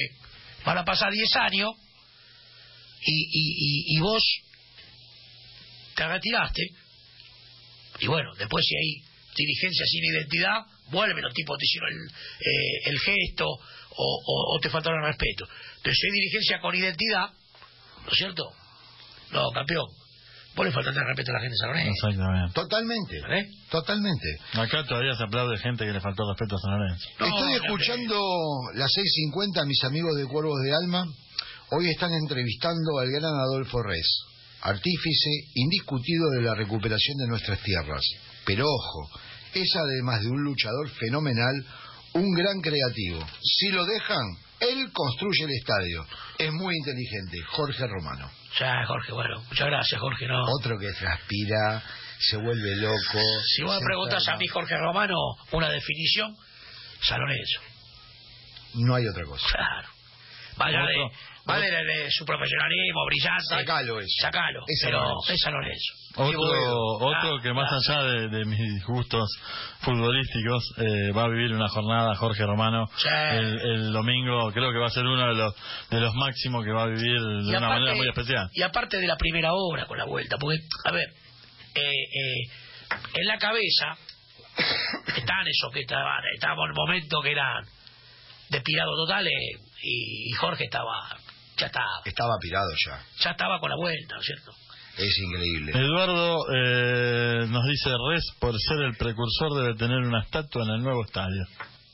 van 0.66 0.78
a 0.78 0.86
pasar 0.86 1.12
10 1.12 1.36
años 1.38 1.72
y, 3.06 3.12
y, 3.12 3.96
y, 3.96 3.98
y 3.98 4.00
vos 4.00 4.24
te 5.96 6.08
retiraste 6.08 6.62
y 8.00 8.08
bueno, 8.08 8.34
después 8.38 8.66
si 8.66 8.76
hay 8.76 9.02
dirigencia 9.36 9.86
sin 9.88 10.04
identidad, 10.06 10.58
vuelven 10.92 11.24
los 11.24 11.34
tipos 11.34 11.58
te 11.58 11.66
hicieron 11.66 11.90
el, 11.92 12.08
eh, 12.08 12.90
el 12.92 13.00
gesto 13.00 13.46
o, 13.48 14.22
o- 14.26 14.56
o 14.56 14.60
te 14.60 14.70
faltaron 14.70 15.00
el 15.02 15.08
respeto. 15.08 15.46
Pero 15.82 15.96
si 15.96 16.08
hay 16.08 16.12
dirigencia 16.14 16.60
con 16.60 16.76
identidad, 16.76 17.28
¿no 18.06 18.12
es 18.12 18.18
cierto? 18.18 18.50
No, 19.32 19.50
campeón, 19.52 19.88
vos 20.56 20.66
le 20.66 20.72
faltaste 20.72 21.00
el 21.00 21.06
respeto 21.08 21.32
a 21.32 21.34
la 21.36 21.40
gente 21.42 21.54
de 21.54 21.58
San 21.58 21.70
Lorenzo, 21.70 22.08
Exactamente. 22.10 22.54
Totalmente. 22.54 23.18
¿eh? 23.18 23.52
Totalmente. 23.70 24.28
Acá 24.54 24.84
todavía 24.86 25.16
se 25.16 25.24
aplaude 25.24 25.58
gente 25.58 25.86
que 25.86 25.94
le 25.94 26.02
faltó 26.02 26.24
respeto 26.30 26.56
a 26.56 26.60
San 26.60 26.72
Lorenzo. 26.80 27.08
No, 27.20 27.26
Estoy 27.28 27.54
escuchando 27.54 28.16
las 28.76 28.90
6.50, 28.92 29.66
mis 29.68 29.84
amigos 29.84 30.16
de 30.18 30.26
Cuervos 30.28 30.60
de 30.64 30.74
Alma. 30.76 31.06
Hoy 31.72 31.90
están 31.90 32.14
entrevistando 32.14 33.00
al 33.00 33.10
gran 33.10 33.34
Adolfo 33.34 33.82
Res, 33.82 34.26
artífice 34.64 35.30
indiscutido 35.56 36.30
de 36.32 36.42
la 36.42 36.56
recuperación 36.56 37.18
de 37.18 37.28
nuestras 37.28 37.60
tierras. 37.60 38.02
Pero 38.46 38.66
ojo, 38.66 39.10
es 39.54 39.70
además 39.76 40.22
de 40.22 40.30
un 40.30 40.44
luchador 40.44 40.90
fenomenal, 40.90 41.54
un 42.14 42.32
gran 42.34 42.62
creativo. 42.62 43.20
Si 43.42 43.70
lo 43.70 43.86
dejan, 43.86 44.26
él 44.60 44.92
construye 44.92 45.44
el 45.44 45.52
estadio. 45.52 46.06
Es 46.38 46.52
muy 46.52 46.76
inteligente, 46.78 47.42
Jorge 47.52 47.86
Romano. 47.88 48.30
Ya, 48.60 48.86
Jorge, 48.86 49.12
bueno, 49.12 49.42
muchas 49.50 49.68
gracias, 49.68 50.00
Jorge, 50.00 50.28
no. 50.28 50.44
Otro 50.60 50.78
que 50.78 50.92
transpira 50.94 51.84
se 52.20 52.38
vuelve 52.38 52.76
loco. 52.78 53.20
Si 53.56 53.64
vos 53.64 53.80
me 53.80 53.86
preguntas 53.86 54.28
a 54.28 54.38
mí, 54.38 54.48
Jorge 54.48 54.78
Romano, 54.78 55.16
una 55.52 55.70
definición, 55.70 56.36
San 57.02 57.20
Lorenzo. 57.20 57.62
No 58.76 58.96
hay 58.96 59.08
otra 59.08 59.26
cosa. 59.26 59.46
Claro. 59.50 59.93
Vaya 60.58 60.80
de, 60.86 61.10
vale 61.46 61.70
de, 61.72 61.84
de 61.86 62.12
su 62.12 62.26
profesionalismo 62.26 63.06
brillante. 63.06 63.44
Sacalo 63.50 64.00
eso. 64.00 64.10
Sacalo. 64.22 64.64
Es 64.68 64.80
San 64.80 64.92
pero 64.92 65.00
Lorenzo. 65.04 65.34
es 65.34 65.46
Lorenzo. 65.52 65.94
Otro, 66.16 67.38
Ah, 67.38 67.42
que 67.42 67.54
más 67.54 67.72
ah. 67.72 67.78
allá 67.78 68.04
de, 68.04 68.28
de 68.30 68.46
mis 68.46 68.84
gustos 68.86 69.28
futbolísticos 69.82 70.64
eh, 70.78 71.12
va 71.12 71.24
a 71.24 71.28
vivir 71.30 71.54
una 71.54 71.68
jornada 71.70 72.16
Jorge 72.16 72.46
Romano 72.46 72.86
Sí. 72.98 73.08
el, 73.32 73.60
el 73.60 73.92
domingo 73.94 74.52
creo 74.54 74.72
que 74.72 74.78
va 74.78 74.88
a 74.88 74.92
ser 74.92 75.06
uno 75.06 75.28
de 75.28 75.34
los 75.34 75.54
de 75.90 76.00
los 76.00 76.14
máximos 76.16 76.64
que 76.64 76.72
va 76.72 76.84
a 76.84 76.88
vivir 76.88 77.20
de 77.20 77.58
una 77.58 77.68
manera 77.68 77.96
muy 77.96 78.08
especial 78.08 78.48
y 78.54 78.62
aparte 78.62 78.98
de 78.98 79.08
la 79.08 79.18
primera 79.18 79.54
obra 79.54 79.86
con 79.86 79.98
la 79.98 80.06
vuelta, 80.06 80.38
porque, 80.38 80.60
a 80.86 80.92
ver, 80.92 81.08
eh, 81.76 81.82
eh, 81.82 82.50
en 83.16 83.26
la 83.26 83.38
cabeza 83.40 83.98
están 85.18 85.48
esos 85.48 85.72
que 85.74 85.82
estaban, 85.82 86.22
estábamos 86.36 86.66
en 86.66 86.70
el 86.70 86.76
momento 86.76 87.22
que 87.22 87.32
eran 87.32 87.64
despidados 88.50 88.94
totales 89.08 89.34
y, 89.84 90.30
y 90.30 90.32
Jorge 90.34 90.64
estaba, 90.66 91.18
ya 91.58 91.68
estaba, 91.68 92.02
Estaba 92.06 92.38
pirado 92.42 92.70
ya. 92.86 93.02
ya 93.24 93.32
estaba 93.32 93.60
con 93.60 93.70
la 93.70 93.76
vuelta, 93.78 94.16
¿no 94.16 94.22
es 94.22 94.26
cierto? 94.28 94.52
Es 94.98 95.18
increíble. 95.18 95.72
Eduardo 95.74 96.38
eh, 96.56 97.48
nos 97.48 97.64
dice 97.66 97.90
Res 98.12 98.24
por 98.40 98.54
ser 98.60 98.78
el 98.86 98.96
precursor 98.96 99.54
debe 99.62 99.76
tener 99.76 99.98
una 99.98 100.22
estatua 100.22 100.64
en 100.66 100.70
el 100.76 100.82
nuevo 100.84 101.04
estadio 101.04 101.44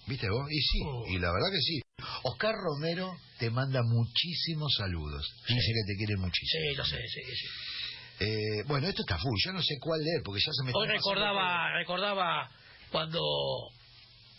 ¿Viste 0.06 0.28
vos? 0.30 0.46
Y 0.52 0.60
sí, 0.62 0.80
Oh. 0.86 1.06
y 1.08 1.20
la 1.20 1.32
verdad 1.32 1.48
que 1.52 1.62
sí. 1.62 1.82
Oscar 2.24 2.54
Romero 2.56 3.14
te 3.38 3.50
manda 3.52 3.82
muchísimos 3.84 4.74
saludos. 4.76 5.24
Dice 5.48 5.72
que 5.74 5.94
te 5.94 5.98
quiere 5.98 6.16
muchísimo. 6.18 6.64
Sí, 6.72 6.76
lo 6.76 6.84
sé, 6.86 6.98
sí, 7.08 7.22
sí. 7.24 8.26
Eh, 8.26 8.64
bueno, 8.68 8.88
esto 8.88 9.02
está 9.04 9.18
full. 9.20 9.38
Yo 9.46 9.54
no 9.54 9.62
sé 9.62 9.76
cuál 9.80 10.02
leer 10.02 10.22
porque 10.26 10.42
ya 10.46 10.52
se 10.52 10.64
me 10.66 10.72
Hoy 10.74 10.88
recordaba, 10.88 11.72
recordaba 11.78 12.50
cuando 12.92 13.22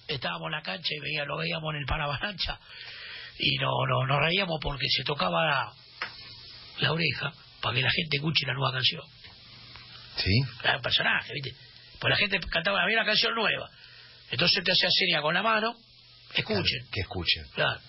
estábamos 0.09 0.47
en 0.47 0.53
la 0.53 0.63
cancha 0.63 0.89
y 0.95 0.99
veía, 1.01 1.25
lo 1.25 1.37
veíamos 1.39 1.73
en 1.75 1.81
el 1.81 1.87
Panavalancha 1.87 2.59
y 3.41 3.57
no, 3.57 3.71
no, 3.89 4.07
nos 4.07 4.21
reíamos 4.21 4.59
porque 4.61 4.87
se 4.89 5.03
tocaba 5.05 5.45
la, 5.47 5.73
la 6.79 6.93
oreja 6.93 7.33
para 7.61 7.75
que 7.75 7.83
la 7.83 7.91
gente 7.91 8.17
escuche 8.17 8.47
la 8.47 8.55
nueva 8.55 8.73
canción. 8.73 9.03
¿Sí? 10.17 10.33
Era 10.63 10.77
un 10.77 10.83
personaje, 10.83 11.33
¿viste? 11.35 11.55
Pues 11.99 12.11
la 12.11 12.17
gente 12.17 12.39
cantaba, 12.51 12.83
había 12.83 12.97
una 12.99 13.07
canción 13.07 13.35
nueva. 13.35 13.69
Entonces 14.31 14.63
te 14.65 14.73
hacía 14.73 14.89
seña 14.91 15.21
con 15.23 15.35
la 15.35 15.43
mano, 15.43 15.75
escuchen. 16.35 16.87
Que 16.93 17.01
escuchen. 17.01 17.45
Claro, 17.55 17.81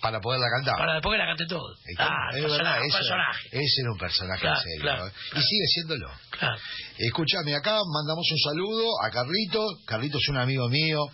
Para 0.00 0.20
poderla 0.20 0.46
cantar. 0.56 0.78
para 0.78 0.94
después 0.94 1.14
que 1.14 1.18
la 1.18 1.26
cante 1.26 1.46
todo. 1.46 1.74
Ah, 1.98 2.28
es 2.34 2.42
verdad, 2.42 2.78
ese, 2.84 2.96
personaje. 2.98 3.48
ese 3.50 3.80
era 3.82 3.92
un 3.92 3.98
personaje 3.98 4.40
Claro, 4.40 4.56
en 4.56 4.62
serio. 4.62 4.80
claro, 4.82 5.06
¿eh? 5.06 5.10
claro. 5.30 5.40
Y 5.40 5.42
sigue 5.48 5.66
siéndolo. 5.74 6.08
Claro. 6.30 6.58
Escúchame, 6.98 7.54
acá 7.56 7.78
mandamos 7.92 8.26
un 8.30 8.38
saludo 8.38 8.86
a 9.04 9.10
Carlito. 9.10 9.66
Carlito 9.86 10.18
es 10.18 10.28
un 10.28 10.36
amigo 10.38 10.68
mío, 10.68 11.04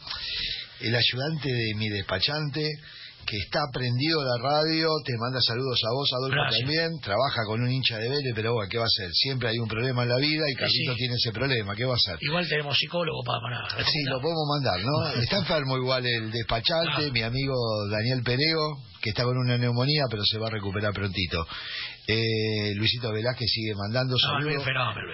el 0.81 0.95
ayudante 0.95 1.49
de 1.49 1.75
mi 1.77 1.89
despachante, 1.89 2.69
que 3.27 3.37
está 3.39 3.61
prendido 3.73 4.23
la 4.23 4.37
radio. 4.43 4.89
Te 5.05 5.13
manda 5.19 5.41
saludos 5.41 5.81
a 5.85 5.93
vos, 5.93 6.09
Adolfo, 6.13 6.37
Gracias. 6.37 6.61
también. 6.61 7.01
Trabaja 7.01 7.41
con 7.47 7.63
un 7.63 7.71
hincha 7.71 7.99
de 7.99 8.09
Vélez, 8.09 8.33
pero 8.35 8.55
bueno, 8.55 8.69
¿qué 8.71 8.79
va 8.79 8.85
a 8.85 8.93
hacer? 8.93 9.11
Siempre 9.13 9.49
hay 9.49 9.59
un 9.59 9.69
problema 9.69 10.03
en 10.03 10.09
la 10.11 10.17
vida 10.17 10.45
y 10.51 10.55
Carlito 10.55 10.93
sí. 10.93 10.99
tiene 10.99 11.15
ese 11.15 11.33
problema. 11.33 11.75
¿Qué 11.75 11.85
va 11.85 11.95
a 11.95 11.97
hacer? 11.97 12.17
Igual 12.21 12.49
tenemos 12.49 12.77
psicólogo 12.79 13.23
para, 13.25 13.41
para 13.69 13.85
Sí, 13.85 14.03
lo 14.09 14.21
podemos 14.21 14.45
mandar, 14.49 14.81
¿no? 14.85 15.21
Está 15.23 15.39
enfermo 15.39 15.77
igual 15.77 16.05
el 16.07 16.31
despachante, 16.31 17.09
Ah. 17.09 17.13
mi 17.13 17.23
amigo 17.23 17.55
Daniel 17.91 18.23
Perego, 18.23 18.79
que 19.01 19.11
está 19.11 19.25
con 19.25 19.37
una 19.37 19.59
neumonía, 19.59 20.05
pero 20.11 20.23
se 20.25 20.39
va 20.39 20.47
a 20.49 20.51
recuperar 20.51 20.93
prontito. 20.93 21.47
Eh, 22.07 22.75
Luisito 22.75 23.11
Velázquez 23.13 23.49
sigue 23.51 23.75
mandando 23.75 24.13
No, 24.15 24.19
saludos. 24.19 24.65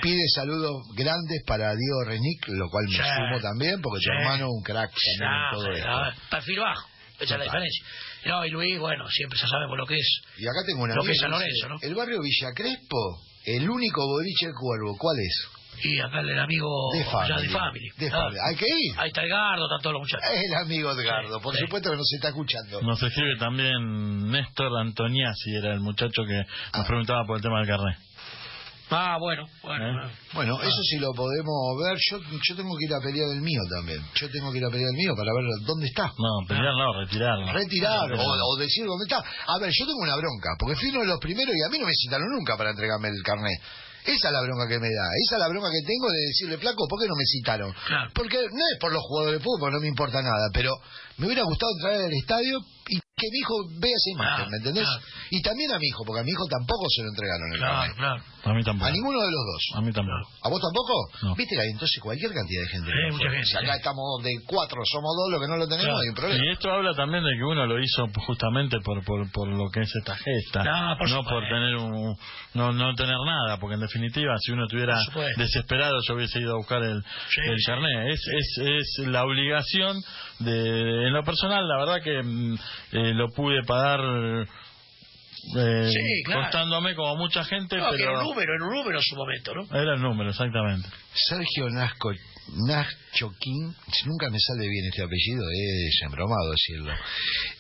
Pide 0.03 0.29
saludos 0.35 0.83
grandes 0.97 1.43
para 1.47 1.75
Diego 1.75 2.05
Renick, 2.07 2.49
lo 2.49 2.69
cual 2.69 2.85
me 2.87 2.97
Sí. 2.97 2.99
sumo 3.03 3.41
también, 3.41 3.81
porque 3.81 4.01
tu 4.05 4.11
hermano 4.13 4.49
un 4.51 4.63
crack 4.63 4.91
también 4.91 5.23
en 5.23 5.51
todo 5.53 5.73
esto. 5.73 5.87
ya, 5.87 6.15
perfil 6.31 6.59
bajo. 6.61 6.89
Esa 7.21 7.35
es 7.35 7.39
la 7.39 7.45
diferencia. 7.45 7.85
No, 8.27 8.45
y 8.45 8.51
Luis, 8.51 8.79
bueno, 8.79 9.09
siempre 9.11 9.39
ya 9.39 9.47
sabemos 9.47 9.77
lo 9.79 9.87
que 9.87 9.97
es. 9.99 10.21
Y 10.39 10.45
acá 10.45 10.61
tengo 10.67 10.83
una 10.85 10.95
Lo 10.95 11.03
que 11.05 11.13
es 11.13 11.21
San 11.21 11.31
Lorenzo, 11.31 11.69
¿no? 11.69 11.77
El 11.83 11.95
barrio 11.95 12.21
Villa 12.21 12.49
Crespo, 12.55 13.21
el 13.47 13.69
único 13.69 14.07
boliche 14.07 14.47
del 14.47 14.55
cuervo, 14.55 14.97
¿cuál 14.99 15.17
es? 15.21 15.49
Y 15.83 15.99
acá 15.99 16.21
el 16.21 16.39
amigo 16.39 16.69
De 16.93 16.99
ya 17.05 17.11
Family. 17.11 17.43
de 17.47 17.49
Family. 17.49 17.89
De. 17.97 18.11
Family. 18.11 18.37
Hay 18.47 18.57
que 18.57 18.67
ir. 18.67 18.95
Ahí 18.99 19.09
está 19.09 19.23
Edgardo, 19.25 19.65
están 19.65 19.81
todos 19.81 19.95
los 19.95 20.03
muchachos. 20.03 20.29
El 20.45 20.55
amigo 20.55 20.91
Edgardo, 20.93 21.41
por 21.41 21.55
sí. 21.55 21.61
supuesto 21.63 21.91
que 21.91 21.97
nos 21.97 22.13
está 22.13 22.29
escuchando. 22.29 22.83
nos 22.83 23.03
escribe 23.03 23.37
también 23.39 24.31
Néstor 24.31 24.77
Antoniazzi 24.79 25.55
era 25.57 25.73
el 25.73 25.81
muchacho 25.81 26.23
que 26.27 26.37
nos 26.37 26.47
Ah. 26.73 26.85
preguntaba 26.87 27.25
por 27.27 27.37
el 27.39 27.43
tema 27.43 27.61
del 27.61 27.69
carnet 27.69 27.97
Ah, 28.91 29.17
bueno, 29.21 29.45
bueno. 29.63 29.85
¿Eh? 29.87 29.93
bueno. 29.93 30.11
Bueno, 30.35 30.63
eso 30.63 30.83
sí 30.91 30.99
lo 30.99 31.13
podemos 31.13 31.79
ver. 31.79 31.97
Yo, 32.11 32.19
yo 32.19 32.57
tengo 32.57 32.77
que 32.77 32.85
ir 32.87 32.95
a 32.95 33.01
pelear 33.01 33.29
el 33.31 33.41
mío 33.41 33.61
también. 33.71 34.01
Yo 34.15 34.29
tengo 34.31 34.51
que 34.51 34.59
ir 34.59 34.65
a 34.65 34.71
pelear 34.71 34.91
el 34.91 34.97
mío 34.97 35.15
para 35.17 35.31
ver 35.33 35.45
dónde 35.65 35.87
está. 35.87 36.11
no 36.19 36.47
pelear 36.49 36.75
no 36.75 36.93
retirarlo 37.01 37.53
Retirar 37.53 37.99
o, 38.05 38.09
Retirarlo. 38.09 38.45
o 38.47 38.57
decir 38.57 38.85
dónde 38.87 39.05
está. 39.07 39.19
A 39.23 39.59
ver, 39.61 39.71
yo 39.71 39.87
tengo 39.87 40.01
una 40.03 40.17
bronca, 40.17 40.51
porque 40.59 40.77
fui 40.77 40.91
uno 40.91 41.01
de 41.01 41.07
los 41.07 41.19
primeros 41.21 41.55
y 41.55 41.63
a 41.63 41.69
mí 41.71 41.79
no 41.79 41.87
me 41.87 41.95
citaron 41.95 42.27
nunca 42.31 42.57
para 42.57 42.71
entregarme 42.71 43.09
el 43.09 43.23
carnet. 43.23 43.61
Esa 44.03 44.29
es 44.29 44.33
la 44.33 44.41
bronca 44.41 44.67
que 44.67 44.81
me 44.81 44.89
da. 44.89 45.07
Esa 45.29 45.37
es 45.37 45.41
la 45.41 45.49
bronca 45.49 45.69
que 45.71 45.87
tengo 45.87 46.09
de 46.09 46.19
decirle, 46.27 46.57
flaco, 46.59 46.89
¿por 46.89 46.99
qué 46.99 47.07
no 47.07 47.15
me 47.15 47.25
citaron? 47.27 47.71
Claro. 47.87 48.11
Porque 48.15 48.39
no 48.39 48.65
es 48.73 48.79
por 48.81 48.91
los 48.93 49.03
jugadores 49.05 49.39
de 49.39 49.45
fútbol, 49.45 49.73
no 49.73 49.79
me 49.79 49.89
importa 49.89 50.23
nada, 50.23 50.49
pero 50.55 50.73
me 51.19 51.27
hubiera 51.27 51.43
gustado 51.45 51.71
entrar 51.77 52.01
al 52.09 52.13
estadio 52.13 52.59
y 52.89 52.97
que 52.99 53.29
mi 53.31 53.39
hijo 53.45 53.55
vea 53.79 53.93
esa 53.93 54.11
imagen, 54.17 54.37
Claro, 54.49 54.51
¿me 54.51 54.57
entendés? 54.57 54.85
claro. 54.85 55.03
Y 55.31 55.43
también 55.43 55.71
a 55.73 55.79
mi 55.79 55.87
hijo, 55.87 56.03
porque 56.07 56.21
a 56.21 56.25
mi 56.25 56.31
hijo 56.31 56.47
tampoco 56.49 56.87
se 56.89 57.03
lo 57.03 57.09
entregaron 57.13 57.53
el 57.53 57.59
Claro, 57.59 57.75
carnet. 57.77 57.97
claro. 57.99 58.23
A 58.45 58.53
mí 58.55 58.63
tampoco 58.65 58.87
A 58.89 58.91
ninguno 58.93 59.21
de 59.21 59.31
los 59.31 59.45
dos. 59.53 59.63
a 59.77 59.81
mí 59.83 59.93
tampoco 59.93 60.29
¿A 60.43 60.49
vos 60.49 60.61
tampoco? 60.61 60.95
No. 61.23 61.35
Viste 61.37 61.55
que 61.55 61.61
hay 61.61 61.71
entonces 61.73 62.01
cualquier 62.03 62.33
cantidad 62.33 62.63
de 62.63 62.69
gente. 62.69 62.91
Sí, 62.91 63.13
mucha 63.13 63.45
Si 63.45 63.57
acá 63.57 63.73
sí. 63.73 63.79
estamos 63.79 64.23
de 64.23 64.33
cuatro, 64.47 64.81
somos 64.85 65.13
dos 65.17 65.31
los 65.33 65.41
que 65.41 65.49
no 65.49 65.57
lo 65.57 65.67
tenemos, 65.69 65.87
Claro. 65.87 66.01
hay 66.01 66.09
un 66.09 66.15
problema. 66.15 66.45
Y 66.45 66.49
esto 66.53 66.71
habla 66.71 66.95
también 66.95 67.23
de 67.25 67.31
que 67.37 67.45
uno 67.45 67.67
lo 67.67 67.79
hizo 67.83 68.07
justamente 68.27 68.77
por 68.85 69.05
por, 69.05 69.31
por 69.33 69.49
lo 69.49 69.69
que 69.71 69.81
es 69.81 69.93
esta 69.95 70.17
gesta, 70.17 70.65
No, 70.65 70.97
por 70.99 71.09
no 71.11 71.17
supuesto. 71.23 71.31
por 71.35 71.43
tener 71.49 71.75
un 71.77 72.17
no 72.55 72.73
no 72.73 72.95
tener 72.95 73.17
nada, 73.27 73.59
porque 73.59 73.75
en 73.75 73.81
definitiva 73.81 74.35
si 74.39 74.53
uno 74.53 74.65
estuviera 74.65 74.97
desesperado 75.37 75.97
yo 76.07 76.15
hubiese 76.15 76.41
ido 76.41 76.55
a 76.55 76.57
buscar 76.57 76.83
el, 76.83 77.03
Sí, 77.29 77.41
el 77.45 77.57
carnet. 77.67 78.09
Es, 78.13 78.21
es 78.27 78.59
es 78.99 79.07
la 79.09 79.25
obligación 79.25 79.97
de 80.41 81.07
en 81.09 81.13
lo 81.13 81.23
personal, 81.25 81.67
la 81.69 81.77
verdad 81.77 82.03
que 82.03 82.23
mm, 82.23 82.55
eh, 82.93 83.15
lo 83.15 83.29
pude 83.31 83.63
pagar 83.65 84.01
eh, 85.57 85.91
Sí, 85.93 86.23
claro. 86.25 86.43
costándome 86.43 86.95
como 86.95 87.17
mucha 87.17 87.45
gente, 87.45 87.77
No, 87.77 87.91
que 87.91 87.97
pero 87.97 88.11
era 88.11 88.19
un 88.21 88.25
número, 88.29 88.55
era 88.55 88.65
un 88.65 88.75
número 88.75 88.99
en 88.99 89.05
su 89.05 89.17
momento, 89.17 89.55
¿no? 89.55 89.63
era 89.77 89.95
el 89.95 90.01
número 90.03 90.31
exactamente. 90.31 90.89
Sergio 91.13 91.69
Nasco, 91.71 92.11
Nachoquín, 92.55 93.75
nunca 94.07 94.31
me 94.31 94.39
sale 94.39 94.67
bien 94.69 94.85
este 94.87 95.03
apellido, 95.03 95.43
es 95.51 96.01
embromado 96.05 96.51
decirlo. 96.51 96.93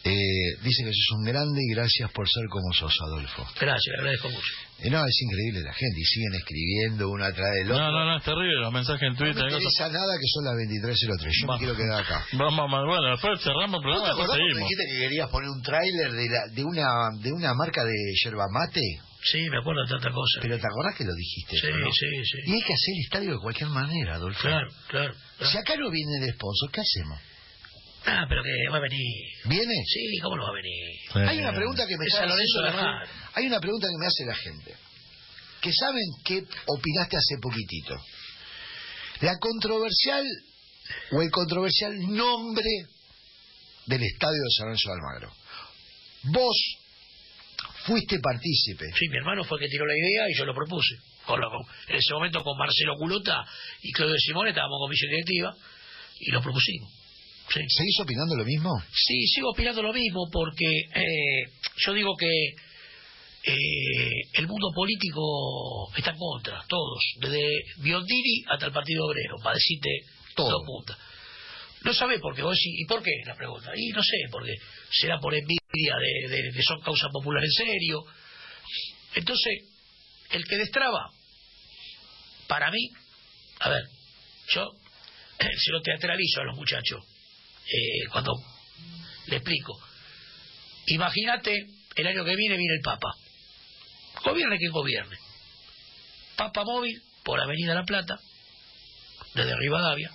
Eh, 0.04 0.56
dice 0.62 0.84
que 0.84 0.92
sos 0.92 1.18
un 1.18 1.24
grande 1.24 1.60
y 1.62 1.74
gracias 1.74 2.10
por 2.12 2.28
ser 2.28 2.44
como 2.50 2.72
sos, 2.72 2.94
Adolfo. 3.06 3.46
Gracias, 3.60 3.86
le 3.94 3.98
agradezco 4.00 4.28
mucho. 4.30 4.52
Eh, 4.82 4.88
no, 4.90 5.04
es 5.04 5.18
increíble 5.22 5.60
la 5.60 5.74
gente 5.74 6.00
y 6.00 6.04
siguen 6.04 6.34
escribiendo 6.34 7.10
uno 7.10 7.24
atrás 7.24 7.48
del 7.54 7.70
otro. 7.70 7.84
No, 7.84 7.90
no, 7.92 8.04
no, 8.06 8.16
es 8.18 8.24
terrible 8.24 8.60
los 8.60 8.72
mensajes 8.72 9.02
en 9.02 9.12
No 9.12 9.18
Twitter. 9.18 9.44
me 9.44 9.50
cosas- 9.52 9.60
interesa 9.60 9.88
nada 9.92 10.12
que 10.16 10.28
son 10.32 10.44
las 10.44 10.54
23.03, 10.56 11.32
yo 11.40 11.46
me 11.52 11.58
quiero 11.58 11.76
quedar 11.76 12.00
acá. 12.00 12.24
Vamos, 12.32 12.60
a- 12.60 12.84
bueno, 12.86 13.10
después 13.12 13.40
cerramos 13.42 13.76
el 13.76 13.82
¿Vos 13.82 13.82
programa 13.82 14.06
te 14.06 14.12
acordás 14.12 14.36
cuando 14.36 14.44
seguimos. 14.48 14.68
dijiste 14.68 14.84
que 14.88 14.98
querías 15.04 15.28
poner 15.28 15.48
un 15.50 15.62
tráiler 15.62 16.10
de, 16.12 16.26
la- 16.28 16.48
de, 16.54 16.64
una, 16.64 16.86
de 17.20 17.32
una 17.32 17.52
marca 17.54 17.84
de 17.84 17.92
yerba 18.24 18.46
mate? 18.50 18.80
Sí, 19.22 19.50
me 19.50 19.58
acuerdo 19.58 19.82
de 19.82 19.88
tanta 19.88 20.10
cosa. 20.10 20.40
Pero 20.40 20.58
¿te 20.58 20.66
acordás 20.66 20.96
que 20.96 21.04
lo 21.04 21.14
dijiste? 21.14 21.56
Sí, 21.56 21.66
eso, 21.66 21.76
no? 21.76 21.92
sí, 21.92 22.06
sí. 22.24 22.38
Y 22.46 22.52
hay 22.54 22.62
que 22.62 22.72
hacer 22.72 22.94
el 22.94 23.00
estadio 23.04 23.32
de 23.34 23.38
cualquier 23.40 23.68
manera, 23.68 24.14
Adolfo. 24.14 24.40
Claro, 24.40 24.68
claro. 24.88 25.14
Si 25.40 25.58
acá 25.58 25.76
no 25.76 25.90
viene 25.90 26.24
de 26.24 26.32
sponsor, 26.32 26.70
¿qué 26.70 26.80
hacemos? 26.80 27.20
Ah, 28.06 28.24
pero 28.28 28.42
que 28.42 28.50
va 28.72 28.78
a 28.78 28.80
venir. 28.80 29.26
¿Viene? 29.44 29.74
Sí, 29.86 30.18
¿cómo 30.22 30.36
no 30.36 30.44
va 30.44 30.50
a 30.50 30.54
venir? 30.54 31.28
Hay 31.28 31.38
una 31.38 31.52
pregunta 31.52 31.86
que 31.86 31.96
me 31.98 32.06
Es 32.06 32.14
Lorenzo 32.14 32.62
la 32.62 32.72
gente. 32.72 33.12
Hay 33.34 33.46
una 33.46 33.60
pregunta 33.60 33.86
que 33.88 33.98
me 33.98 34.06
hace 34.06 34.24
la 34.24 34.34
gente. 34.34 34.74
Que 35.60 35.72
saben 35.72 36.04
qué 36.24 36.44
opinaste 36.66 37.16
hace 37.18 37.36
poquitito. 37.42 37.94
La 39.20 39.38
controversial 39.38 40.24
o 41.12 41.20
el 41.20 41.30
controversial 41.30 41.92
nombre 41.98 42.70
del 43.84 44.02
estadio 44.02 44.38
de 44.38 44.50
San 44.56 44.66
Lorenzo 44.66 44.88
de 44.88 44.94
Almagro. 44.94 45.32
Vos 46.22 46.79
fuiste 47.84 48.18
partícipe. 48.20 48.86
Sí, 48.98 49.08
mi 49.08 49.16
hermano 49.18 49.44
fue 49.44 49.58
el 49.58 49.64
que 49.64 49.70
tiró 49.70 49.86
la 49.86 49.96
idea 49.96 50.28
y 50.30 50.34
yo 50.36 50.44
lo 50.44 50.54
propuse. 50.54 50.96
Con 51.24 51.40
lo- 51.40 51.50
con- 51.50 51.62
en 51.88 51.96
ese 51.96 52.12
momento 52.12 52.42
con 52.42 52.56
Marcelo 52.58 52.96
Culota 52.96 53.44
y 53.82 53.92
Claudio 53.92 54.16
Simone 54.18 54.50
estábamos 54.50 54.78
en 54.78 54.84
comisión 54.86 55.10
directiva 55.10 55.54
y 56.20 56.30
lo 56.30 56.42
propusimos. 56.42 56.90
Sí. 57.52 57.60
¿Seguís 57.68 58.00
opinando 58.00 58.36
lo 58.36 58.44
mismo? 58.44 58.70
Sí, 58.92 59.26
sigo 59.26 59.50
opinando 59.50 59.82
lo 59.82 59.92
mismo 59.92 60.28
porque 60.30 60.66
eh, 60.94 61.44
yo 61.84 61.92
digo 61.94 62.14
que 62.16 62.28
eh, 63.42 64.20
el 64.34 64.46
mundo 64.46 64.68
político 64.74 65.90
está 65.96 66.10
en 66.10 66.18
contra, 66.18 66.62
todos, 66.68 67.00
desde 67.20 67.42
Biondini 67.78 68.44
hasta 68.48 68.66
el 68.66 68.72
Partido 68.72 69.06
Obrero, 69.06 69.36
para 69.42 69.54
decirte 69.54 69.88
Todo. 70.36 70.50
dos 70.50 70.62
puntas. 70.66 70.96
No 71.82 71.94
sabe 71.94 72.18
por 72.18 72.34
qué, 72.34 72.42
vos 72.42 72.58
¿y 72.62 72.84
por 72.84 73.02
qué? 73.02 73.10
La 73.24 73.34
pregunta. 73.34 73.72
Y 73.74 73.88
no 73.90 74.02
sé, 74.02 74.16
porque 74.30 74.54
será 74.90 75.18
por 75.18 75.34
envidia 75.34 75.96
de, 75.98 76.28
de 76.28 76.52
que 76.52 76.62
son 76.62 76.80
causas 76.80 77.10
populares 77.10 77.50
en 77.58 77.66
serio. 77.66 78.04
Entonces, 79.14 79.64
el 80.30 80.44
que 80.44 80.56
destraba, 80.56 81.10
para 82.46 82.70
mí, 82.70 82.90
A 83.60 83.68
ver, 83.68 83.82
yo 84.48 84.72
se 85.38 85.72
lo 85.72 85.80
teatralizo 85.82 86.40
a 86.40 86.44
los 86.44 86.56
muchachos 86.56 87.04
eh, 87.66 88.06
cuando 88.10 88.32
le 89.26 89.36
explico. 89.36 89.78
Imagínate, 90.86 91.66
el 91.96 92.06
año 92.06 92.24
que 92.24 92.36
viene 92.36 92.56
viene 92.56 92.74
el 92.74 92.80
Papa. 92.80 93.14
Gobierne 94.24 94.58
quien 94.58 94.72
gobierne. 94.72 95.16
Papa 96.36 96.64
móvil 96.64 97.00
por 97.22 97.40
Avenida 97.40 97.74
La 97.74 97.84
Plata, 97.84 98.18
desde 99.34 99.56
Rivadavia. 99.56 100.10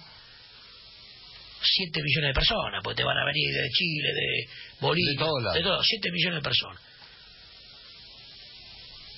Siete 1.67 2.01
millones 2.03 2.29
de 2.29 2.33
personas, 2.33 2.81
pues 2.83 2.95
te 2.95 3.03
van 3.03 3.17
a 3.17 3.25
venir 3.25 3.51
de 3.53 3.69
Chile, 3.69 4.09
de 4.13 4.47
Bolivia, 4.79 5.11
De 5.13 5.17
todos 5.17 5.41
lados. 5.43 5.55
de 5.57 5.63
todos, 5.63 5.85
siete 5.87 6.11
millones 6.11 6.39
de 6.39 6.43
personas. 6.43 6.81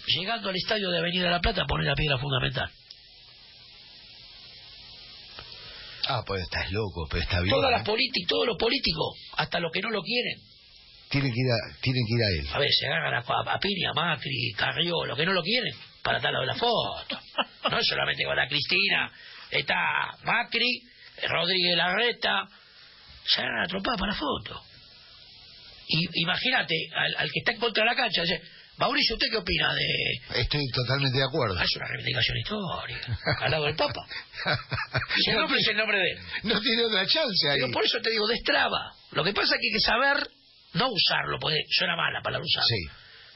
Llegando 0.07 0.49
al 0.49 0.55
estadio 0.55 0.89
de 0.89 0.99
Avenida 0.99 1.29
La 1.29 1.41
Plata 1.41 1.65
pone 1.67 1.83
la 1.86 1.93
piedra 1.95 2.17
fundamental. 2.17 2.71
Ah, 6.10 6.23
pues 6.25 6.41
estás 6.43 6.71
loco, 6.71 7.05
pero 7.10 7.23
está 7.23 7.41
bien. 7.41 7.53
Todas 7.53 7.71
las 7.71 7.81
¿eh? 7.81 7.86
políticas, 7.86 8.29
todos 8.29 8.47
los 8.47 8.57
políticos, 8.57 9.17
hasta 9.36 9.60
los 9.60 9.71
que 9.73 9.81
no 9.81 9.89
lo 9.89 10.01
quieren, 10.01 10.39
Tienen 11.10 11.31
que 11.33 11.39
ir 11.39 11.51
a, 11.51 11.81
tienen 11.81 12.03
que 12.07 12.13
ir 12.13 12.23
a 12.23 12.29
él. 12.41 12.55
a 12.55 12.60
ver, 12.60 12.69
se 12.71 12.88
agarran 12.88 13.13
a, 13.15 13.17
a, 13.19 13.53
a 13.55 13.60
Piña, 13.60 13.91
Macri, 13.93 14.53
Carrió, 14.55 15.05
los 15.05 15.17
que 15.17 15.25
no 15.25 15.33
lo 15.33 15.43
quieren, 15.43 15.73
para 16.01 16.19
darlo 16.19 16.39
de 16.41 16.47
la 16.47 16.55
foto. 16.55 17.19
No 17.69 17.77
es 17.79 17.86
solamente 17.88 18.23
con 18.23 18.38
la 18.38 18.47
Cristina, 18.47 19.12
está 19.51 19.75
Macri, 20.23 20.81
Rodríguez 21.27 21.77
Larreta, 21.77 22.47
se 23.25 23.41
agarran 23.41 23.65
a 23.65 23.97
para 23.97 24.12
la 24.12 24.17
foto. 24.17 24.62
Y 25.88 26.21
imagínate, 26.21 26.75
al, 26.93 27.15
al 27.15 27.32
que 27.32 27.39
está 27.39 27.51
en 27.53 27.60
contra 27.60 27.84
de 27.84 27.89
la 27.89 27.95
cancha, 27.95 28.21
dice, 28.21 28.41
Mauricio, 28.77 29.15
¿usted 29.15 29.27
qué 29.32 29.38
opina 29.38 29.73
de...? 29.73 30.39
Estoy 30.41 30.62
totalmente 30.71 31.17
de 31.17 31.23
acuerdo. 31.23 31.60
Es 31.60 31.75
una 31.75 31.88
reivindicación 31.88 32.38
histórica, 32.38 33.19
al 33.39 33.51
lado 33.51 33.65
del 33.65 33.75
Papa. 33.75 34.06
Si 35.15 35.32
el 35.32 35.38
nombre 35.39 35.60
es 35.60 35.67
el 35.67 35.77
nombre 35.77 35.97
de 35.97 36.12
él. 36.12 36.19
No 36.43 36.62
tiene 36.62 36.86
otra 36.86 37.06
chance 37.08 37.49
ahí. 37.49 37.60
Pero 37.60 37.71
por 37.71 37.86
eso 37.86 37.99
te 38.01 38.12
digo, 38.12 38.27
destraba. 38.27 38.93
Lo 39.12 39.23
que 39.23 39.34
pasa 39.34 39.56
es 39.56 39.62
que 39.62 39.67
hay 39.67 39.73
que 39.73 39.80
saber 39.80 40.27
no 40.73 40.89
usarlo, 40.91 41.39
porque 41.39 41.58
suena 41.71 41.95
mala 41.95 42.21
para 42.21 42.38
usarlo. 42.39 42.67
Sí. 42.67 42.86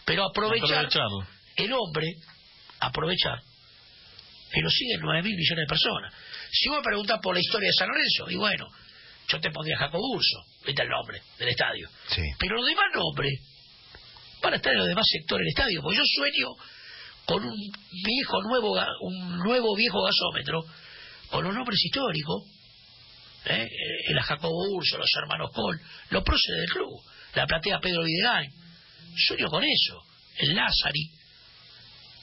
Pero 0.05 0.25
aprovechar 0.25 0.89
el 1.55 1.73
hombre, 1.73 2.07
aprovechar, 2.79 3.41
que 4.51 4.61
lo 4.61 4.69
siguen 4.69 4.99
nueve 5.01 5.23
mil 5.23 5.35
millones 5.35 5.65
de 5.65 5.67
personas. 5.67 6.13
Si 6.51 6.69
vos 6.69 6.77
me 6.79 6.83
preguntás 6.83 7.19
por 7.21 7.33
la 7.33 7.39
historia 7.41 7.67
de 7.67 7.73
San 7.73 7.87
Lorenzo, 7.87 8.29
y 8.29 8.35
bueno, 8.35 8.67
yo 9.27 9.39
te 9.39 9.51
pondría 9.51 9.77
Jacobo 9.77 10.11
Urso, 10.15 10.43
viste 10.65 10.81
el 10.81 10.89
nombre 10.89 11.21
del 11.39 11.49
estadio. 11.49 11.89
Sí. 12.09 12.21
Pero 12.39 12.55
los 12.57 12.65
demás 12.65 12.85
nombres 12.93 13.39
van 14.41 14.53
a 14.53 14.55
estar 14.57 14.71
en 14.73 14.79
los 14.79 14.87
demás 14.87 15.05
sectores 15.09 15.45
del 15.45 15.49
estadio, 15.49 15.81
porque 15.81 15.97
yo 15.97 16.03
sueño 16.05 16.47
con 17.25 17.45
un 17.45 17.55
viejo 18.03 18.41
nuevo, 18.43 18.73
un 19.01 19.37
nuevo 19.39 19.75
viejo 19.75 20.01
gasómetro, 20.03 20.65
con 21.29 21.43
los 21.45 21.53
nombres 21.53 21.79
históricos, 21.85 22.43
¿eh? 23.45 23.67
el 24.07 24.19
Jacobo 24.19 24.73
Urso, 24.75 24.97
los 24.97 25.09
hermanos 25.21 25.51
Col, 25.53 25.79
los 26.09 26.23
próceres 26.23 26.61
del 26.61 26.69
club, 26.69 26.99
la 27.35 27.47
platea 27.47 27.79
Pedro 27.79 28.03
Videgain, 28.03 28.51
sueño 29.15 29.47
con 29.49 29.63
eso, 29.63 30.03
el 30.37 30.55
Lázari, 30.55 31.09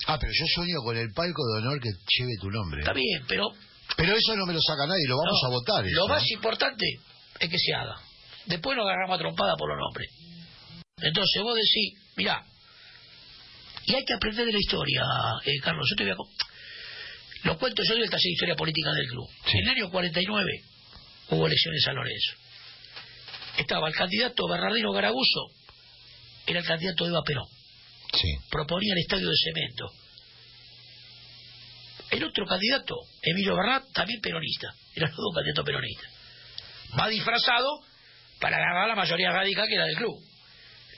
Ah, 0.06 0.16
pero 0.18 0.32
yo 0.32 0.46
sueño 0.54 0.76
con 0.84 0.96
el 0.96 1.10
palco 1.12 1.42
de 1.52 1.58
honor 1.60 1.80
que 1.80 1.88
lleve 1.90 2.32
tu 2.40 2.50
nombre. 2.50 2.80
está 2.80 2.92
bien, 2.92 3.24
pero 3.26 3.50
Pero 3.96 4.16
eso 4.16 4.36
no 4.36 4.46
me 4.46 4.52
lo 4.52 4.60
saca 4.60 4.86
nadie, 4.86 5.06
lo 5.08 5.16
vamos 5.16 5.40
no, 5.42 5.48
a 5.48 5.50
votar. 5.50 5.84
lo 5.86 6.08
más 6.08 6.22
¿eh? 6.22 6.34
importante 6.34 6.86
es 7.40 7.50
que 7.50 7.58
se 7.58 7.74
haga. 7.74 7.96
Después 8.46 8.76
nos 8.76 8.86
agarramos 8.86 9.16
a 9.16 9.18
trompada 9.18 9.54
por 9.56 9.68
los 9.68 9.78
nombres. 9.78 10.10
Entonces 11.00 11.42
vos 11.42 11.54
decís, 11.54 11.94
mirá, 12.16 12.44
y 13.88 13.94
hay 13.94 14.04
que 14.04 14.14
aprender 14.14 14.46
de 14.46 14.52
la 14.52 14.58
historia, 14.58 15.02
eh, 15.46 15.58
Carlos. 15.62 15.88
Yo 15.88 15.96
te 15.96 16.04
voy 16.04 16.12
a... 16.12 17.48
Lo 17.48 17.58
cuento 17.58 17.82
yo 17.82 17.94
del 17.94 18.10
taller 18.10 18.22
de 18.22 18.32
historia 18.32 18.54
política 18.54 18.90
del 18.92 19.08
club. 19.08 19.26
Sí. 19.46 19.58
En 19.58 19.64
el 19.64 19.70
año 19.70 19.90
49 19.90 20.62
hubo 21.30 21.46
elecciones 21.46 21.82
San 21.82 21.94
Lorenzo. 21.94 22.32
Estaba 23.56 23.88
el 23.88 23.94
candidato 23.94 24.46
Bernardino 24.46 24.92
Garaguso, 24.92 25.48
era 26.46 26.60
el 26.60 26.66
candidato 26.66 27.04
de 27.04 27.10
Eva 27.10 27.22
Perón. 27.24 27.48
Sí. 28.12 28.28
Proponía 28.50 28.92
el 28.92 29.00
estadio 29.00 29.28
de 29.28 29.36
cemento. 29.42 29.90
El 32.10 32.24
otro 32.24 32.46
candidato, 32.46 32.96
Emilio 33.22 33.54
Bernat, 33.56 33.84
también 33.92 34.20
peronista. 34.20 34.72
Eran 34.94 35.10
los 35.10 35.16
dos 35.18 35.34
candidatos 35.34 35.64
peronistas. 35.64 36.10
Va 36.98 37.08
disfrazado 37.08 37.80
para 38.40 38.56
agarrar 38.56 38.88
la 38.88 38.94
mayoría 38.94 39.30
radical 39.30 39.66
que 39.68 39.74
era 39.74 39.84
del 39.84 39.96
club. 39.96 40.18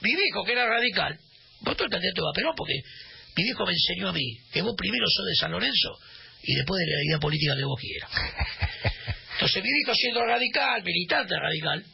Mi 0.01 0.15
viejo, 0.15 0.43
que 0.45 0.53
era 0.53 0.65
radical, 0.65 1.19
votó 1.61 1.83
el 1.83 1.89
candidato 1.89 2.21
de 2.21 2.31
Perón 2.33 2.53
porque 2.55 2.81
mi 3.35 3.43
viejo 3.43 3.65
me 3.65 3.73
enseñó 3.73 4.09
a 4.09 4.13
mí 4.13 4.37
que 4.51 4.61
vos 4.61 4.73
primero 4.77 5.05
sos 5.07 5.25
de 5.25 5.35
San 5.35 5.51
Lorenzo 5.51 5.99
y 6.43 6.55
después 6.55 6.79
de 6.79 6.91
la 6.91 7.03
idea 7.03 7.19
política 7.19 7.55
que 7.55 7.65
vos 7.65 7.79
quieras. 7.79 8.09
Entonces 9.33 9.63
mi 9.63 9.69
viejo 9.71 9.93
siendo 9.95 10.25
radical, 10.25 10.83
militante 10.83 11.35
radical, 11.37 11.85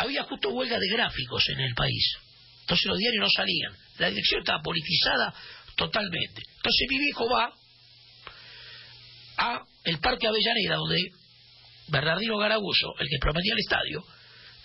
había 0.00 0.22
justo 0.24 0.48
huelga 0.50 0.78
de 0.78 0.88
gráficos 0.88 1.44
en 1.50 1.60
el 1.60 1.74
país. 1.74 2.16
Entonces 2.60 2.86
los 2.86 2.98
diarios 2.98 3.22
no 3.22 3.30
salían. 3.30 3.72
La 3.98 4.10
dirección 4.10 4.40
estaba 4.40 4.62
politizada 4.62 5.34
totalmente. 5.76 6.42
Entonces 6.56 6.86
mi 6.88 6.98
viejo 6.98 7.28
va 7.28 7.52
a 9.38 9.64
el 9.84 9.98
Parque 9.98 10.26
Avellaneda, 10.26 10.76
donde 10.76 11.00
Bernardino 11.88 12.36
Garaguso, 12.38 12.94
el 12.98 13.08
que 13.08 13.18
prometía 13.18 13.54
el 13.54 13.60
estadio 13.60 14.04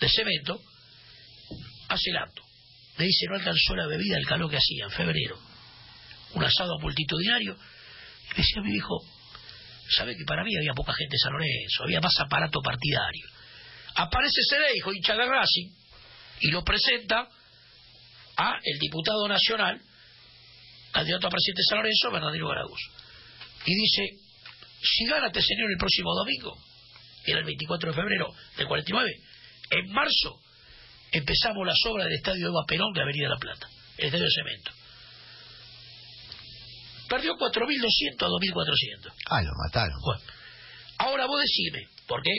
de 0.00 0.08
cemento, 0.08 0.60
hace 1.88 2.10
el 2.10 2.16
acto. 2.18 2.42
Me 2.98 3.06
dice, 3.06 3.26
no 3.28 3.36
alcanzó 3.36 3.74
la 3.74 3.86
bebida 3.86 4.16
el 4.16 4.26
calor 4.26 4.50
que 4.50 4.56
hacía 4.56 4.84
en 4.84 4.90
febrero. 4.90 5.38
Un 6.34 6.44
asado 6.44 6.78
multitudinario. 6.78 7.54
Y 7.54 8.28
me 8.28 8.36
decía 8.36 8.62
mi 8.62 8.72
viejo, 8.72 9.02
sabe 9.90 10.16
que 10.16 10.24
para 10.24 10.44
mí 10.44 10.56
había 10.56 10.72
poca 10.74 10.92
gente 10.92 11.14
en 11.14 11.18
San 11.18 11.32
Lorenzo, 11.32 11.84
había 11.84 12.00
más 12.00 12.18
aparato 12.20 12.60
partidario 12.60 13.26
aparece 13.96 14.42
Cereijo, 14.48 14.92
hincha 14.92 15.16
de 15.16 15.26
Racing, 15.26 15.70
y 16.40 16.50
lo 16.50 16.62
presenta 16.62 17.28
a 18.36 18.58
el 18.62 18.78
diputado 18.78 19.26
nacional, 19.28 19.80
candidato 20.92 21.26
a 21.26 21.30
presidente 21.30 21.60
de 21.60 21.68
San 21.68 21.78
Lorenzo, 21.78 22.10
Bernardino 22.10 22.48
Garaguso. 22.48 22.90
Y 23.64 23.74
dice, 23.74 24.18
si 24.82 25.06
gana 25.06 25.26
este 25.26 25.42
señor 25.42 25.70
el 25.70 25.78
próximo 25.78 26.14
domingo, 26.14 26.56
que 27.24 27.32
era 27.32 27.40
el 27.40 27.46
24 27.46 27.90
de 27.90 27.96
febrero 27.96 28.34
del 28.56 28.66
49, 28.66 29.20
en 29.70 29.92
marzo 29.92 30.40
empezamos 31.10 31.66
las 31.66 31.78
obras 31.86 32.06
del 32.06 32.16
estadio 32.16 32.48
Eva 32.48 32.64
Perón 32.66 32.92
de 32.92 33.02
Avenida 33.02 33.28
La 33.28 33.38
Plata, 33.38 33.68
el 33.98 34.06
estadio 34.06 34.24
de 34.24 34.30
cemento. 34.30 34.72
Perdió 37.08 37.36
4.200 37.36 38.22
a 38.22 38.28
2.400. 38.28 39.12
Ah, 39.30 39.42
lo 39.42 39.52
mataron. 39.64 40.00
Bueno, 40.02 40.22
ahora 40.98 41.26
vos 41.26 41.40
decime, 41.40 41.88
¿por 42.06 42.22
qué? 42.22 42.32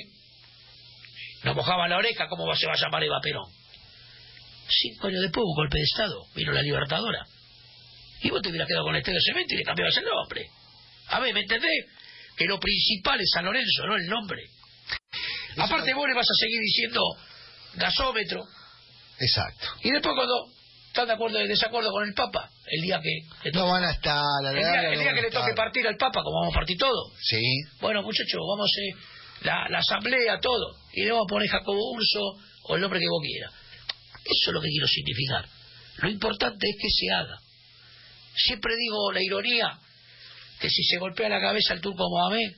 Nos 1.43 1.55
mojaban 1.55 1.89
la 1.89 1.97
oreja, 1.97 2.27
¿cómo 2.27 2.53
se 2.55 2.65
va 2.65 2.73
a 2.73 2.77
llamar 2.77 3.03
Eva 3.03 3.19
Perón? 3.21 3.49
Cinco 4.69 5.08
años 5.08 5.21
después 5.21 5.43
hubo 5.43 5.51
un 5.51 5.56
golpe 5.56 5.77
de 5.77 5.84
Estado, 5.84 6.25
vino 6.36 6.51
la 6.51 6.62
Libertadora. 6.62 7.25
Y 8.21 8.30
vos 8.30 8.41
te 8.41 8.49
hubieras 8.49 8.67
quedado 8.67 8.84
con 8.86 8.95
el 8.95 8.99
estadio 8.99 9.19
de 9.19 9.25
cemento 9.32 9.53
y 9.53 9.58
le 9.58 9.63
cambiabas 9.63 9.97
el 9.97 10.06
nombre. 10.06 10.49
A 11.10 11.19
ver, 11.19 11.34
¿me 11.34 11.41
entendés? 11.41 11.86
Que 12.36 12.45
lo 12.45 12.60
principal 12.60 13.19
es 13.21 13.30
San 13.34 13.45
Lorenzo, 13.45 13.86
no 13.86 13.95
el 13.95 14.08
nombre. 14.08 14.43
Aparte 15.58 15.93
vos 15.93 16.08
le 16.08 16.13
vas 16.13 16.27
a 16.30 16.36
seguir 16.39 16.60
diciendo 16.60 17.01
gasómetro. 17.75 18.43
Exacto. 19.19 19.67
Y 19.84 19.91
después 19.91 20.13
cuando 20.15 20.47
están 20.88 21.08
de 21.08 21.13
acuerdo 21.13 21.39
en 21.39 21.47
desacuerdo 21.47 21.91
con 21.91 22.08
el 22.08 22.13
Papa, 22.13 22.49
el 22.65 22.82
día 22.82 22.99
que, 23.01 23.19
le 23.43 23.51
No 23.51 23.67
van 23.67 23.84
a 23.84 23.91
estar, 23.91 24.23
la 24.43 24.51
el 24.51 24.58
día, 24.58 24.82
que 24.82 24.93
el 24.93 24.99
día 24.99 25.12
le 25.13 25.32
toque 25.32 25.53
partir 25.53 25.88
al 25.88 25.95
Papa, 25.97 26.21
como 26.23 26.39
vamos 26.41 26.53
a 26.53 26.58
partir 26.60 26.77
todo, 26.77 27.12
Sí. 27.21 27.41
bueno, 27.80 28.03
muchachos, 28.03 28.39
vamos 28.39 28.69
a 28.71 29.45
la, 29.45 29.69
la 29.69 29.80
asamblea, 29.80 30.39
todo. 30.39 30.75
Y 30.93 31.03
le 31.03 31.12
vamos 31.12 31.25
a 31.27 31.30
poner 31.30 31.49
Jacobo 31.49 31.91
Urso 31.91 32.38
o 32.63 32.75
el 32.75 32.82
nombre 32.82 32.99
que 32.99 33.08
vos 33.10 33.21
quieras. 33.23 33.53
Eso 34.30 34.50
es 34.50 34.54
lo 34.54 34.62
que 34.62 34.70
quiero 34.70 34.88
significar. 34.88 35.48
Lo 35.98 36.10
importante 36.10 36.68
es 36.70 36.76
que 36.80 36.90
se 36.90 37.12
haga. 37.13 37.40
Siempre 38.36 38.76
digo 38.76 39.12
la 39.12 39.22
ironía 39.24 39.80
que 40.60 40.70
si 40.70 40.84
se 40.84 40.98
golpea 40.98 41.30
la 41.30 41.40
cabeza 41.40 41.74
el 41.74 41.82
turco 41.82 42.08
Mohamed 42.10 42.52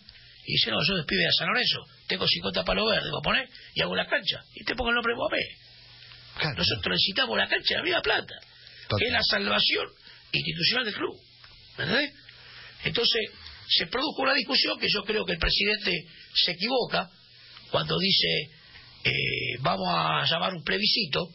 y 0.46 0.54
dice, 0.54 0.72
no, 0.72 0.78
yo 0.84 0.96
despibe 0.96 1.28
a 1.28 1.32
San 1.32 1.48
Lorenzo, 1.48 1.86
tengo 2.08 2.28
50 2.28 2.64
palos 2.64 2.90
verdes, 2.90 3.12
voy 3.12 3.20
a 3.20 3.24
poner 3.24 3.50
y 3.76 3.82
hago 3.82 3.96
la 3.96 4.08
cancha. 4.08 4.44
Y 4.56 4.64
te 4.64 4.76
pongo 4.76 4.90
el 4.90 4.96
nombre 4.96 5.14
Mohamed. 5.16 5.46
Claro. 6.36 6.58
Nosotros 6.58 6.94
necesitamos 6.94 7.38
la 7.38 7.48
cancha 7.48 7.70
de 7.70 7.76
la 7.76 7.84
Viva 7.84 8.02
Plata, 8.02 8.36
Total. 8.88 9.00
que 9.00 9.06
es 9.06 9.12
la 9.12 9.24
salvación 9.24 9.88
institucional 10.32 10.86
del 10.86 10.96
club. 10.96 11.20
¿Entendés? 11.78 12.14
Entonces, 12.84 13.32
se 13.68 13.88
produjo 13.88 14.24
una 14.24 14.34
discusión 14.34 14.80
que 14.80 14.88
yo 14.90 15.04
creo 15.04 15.26
que 15.26 15.34
el 15.34 15.38
presidente 15.38 16.06
se 16.34 16.52
equivoca 16.52 17.10
cuando 17.70 17.98
dice 18.00 18.50
eh, 19.04 19.58
vamos 19.60 19.88
a 19.90 20.26
llamar 20.26 20.54
un 20.54 20.64
plebiscito, 20.64 21.30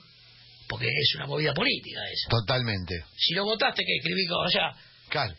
porque 0.68 0.86
es 0.88 1.14
una 1.16 1.26
movida 1.26 1.52
política 1.52 2.00
esa. 2.10 2.28
Totalmente. 2.30 3.04
Si 3.16 3.34
no 3.34 3.44
votaste, 3.44 3.84
que 3.84 3.96
escribí 3.96 4.26
con, 4.26 4.46
o 4.46 4.50
sea, 4.50 4.72
Claro. 5.08 5.34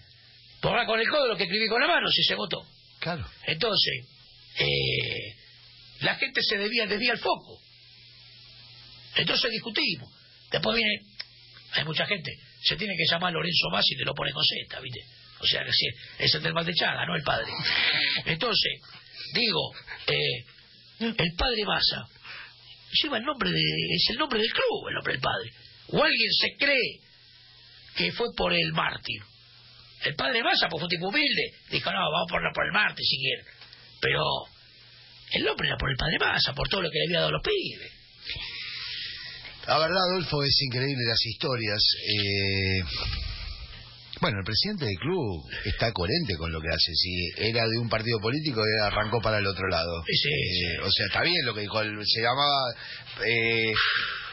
borrar 0.62 0.86
con 0.86 1.00
el 1.00 1.08
codo 1.08 1.28
lo 1.28 1.38
que 1.38 1.44
escribí 1.44 1.68
con 1.68 1.82
la 1.82 1.88
mano 1.88 2.10
si 2.10 2.24
se 2.24 2.36
votó. 2.36 2.64
Claro. 3.00 3.26
Entonces, 3.46 4.06
eh, 4.60 5.36
la 6.02 6.16
gente 6.16 6.42
se 6.44 6.58
debía, 6.58 6.86
desvía 6.88 7.14
el 7.14 7.20
foco. 7.20 7.60
Entonces 9.16 9.52
discutimos. 9.52 10.10
Después 10.52 10.76
viene, 10.76 11.00
hay 11.74 11.84
mucha 11.86 12.06
gente, 12.06 12.32
se 12.64 12.76
tiene 12.76 12.94
que 12.96 13.06
llamar 13.12 13.34
Lorenzo 13.34 13.70
Más 13.72 13.86
y 13.90 13.98
te 13.98 14.04
lo 14.06 14.14
pone 14.14 14.32
con 14.32 14.44
Z, 14.44 14.80
¿viste? 14.82 15.02
O 15.40 15.46
sea, 15.46 15.64
que 15.66 15.72
sí, 15.74 15.86
es 16.20 16.34
el 16.36 16.44
del 16.44 16.54
Valdechaga, 16.54 17.06
no 17.06 17.16
el 17.16 17.24
padre. 17.24 17.52
Entonces, 18.26 18.80
digo, 19.34 19.72
eh, 20.08 20.46
el 21.00 21.34
padre 21.36 21.66
Massa 21.66 22.08
lleva 22.92 23.18
el 23.18 23.24
nombre 23.24 23.52
de, 23.52 23.62
es 23.92 24.10
el 24.10 24.18
nombre 24.18 24.40
del 24.40 24.52
club, 24.52 24.88
el 24.90 24.96
nombre 24.96 25.14
del 25.14 25.22
padre. 25.22 25.52
O 25.90 26.04
alguien 26.04 26.32
se 26.40 26.56
cree 26.58 27.00
que 27.96 28.12
fue 28.12 28.28
por 28.36 28.54
el 28.54 28.72
mártir. 28.74 29.22
El 30.04 30.16
padre 30.16 30.44
Massa, 30.44 30.68
pues 30.70 30.82
fue 30.82 30.84
un 30.84 30.90
tipo 30.90 31.08
humilde, 31.08 31.54
dijo, 31.72 31.92
no, 31.92 32.00
vamos 32.12 32.30
por, 32.30 32.42
por 32.54 32.66
el 32.66 32.72
mártir 32.72 33.06
si 33.06 33.18
quieren. 33.18 33.46
Pero 34.02 34.22
el 35.32 35.44
nombre 35.44 35.68
era 35.68 35.78
por 35.78 35.90
el 35.90 35.98
padre 35.98 36.18
Massa, 36.20 36.54
por 36.54 36.68
todo 36.68 36.82
lo 36.82 36.90
que 36.90 37.00
le 37.00 37.06
había 37.06 37.20
dado 37.20 37.30
a 37.30 37.34
los 37.34 37.42
pibes. 37.42 37.92
La 39.68 39.80
verdad, 39.80 39.98
Adolfo, 40.12 40.44
es 40.44 40.62
increíble 40.62 41.04
las 41.08 41.26
historias. 41.26 41.84
Eh, 42.08 42.84
bueno, 44.26 44.40
el 44.40 44.46
presidente 44.46 44.86
del 44.86 44.98
club 44.98 45.46
está 45.66 45.92
coherente 45.94 46.36
con 46.36 46.52
lo 46.52 46.60
que 46.60 46.70
hace. 46.70 46.92
Si 46.98 47.30
era 47.38 47.62
de 47.62 47.78
un 47.78 47.88
partido 47.88 48.18
político, 48.20 48.58
él 48.58 48.82
arrancó 48.82 49.22
para 49.22 49.38
el 49.38 49.46
otro 49.46 49.68
lado. 49.70 50.02
Sí, 50.08 50.18
sí, 50.18 50.66
Eh, 50.66 50.80
o 50.82 50.90
sea, 50.90 51.06
está 51.06 51.22
bien 51.22 51.46
lo 51.46 51.54
que 51.54 51.62
dijo. 51.62 51.78
Se 51.78 52.22
llamaba 52.26 52.74
eh, 53.22 53.70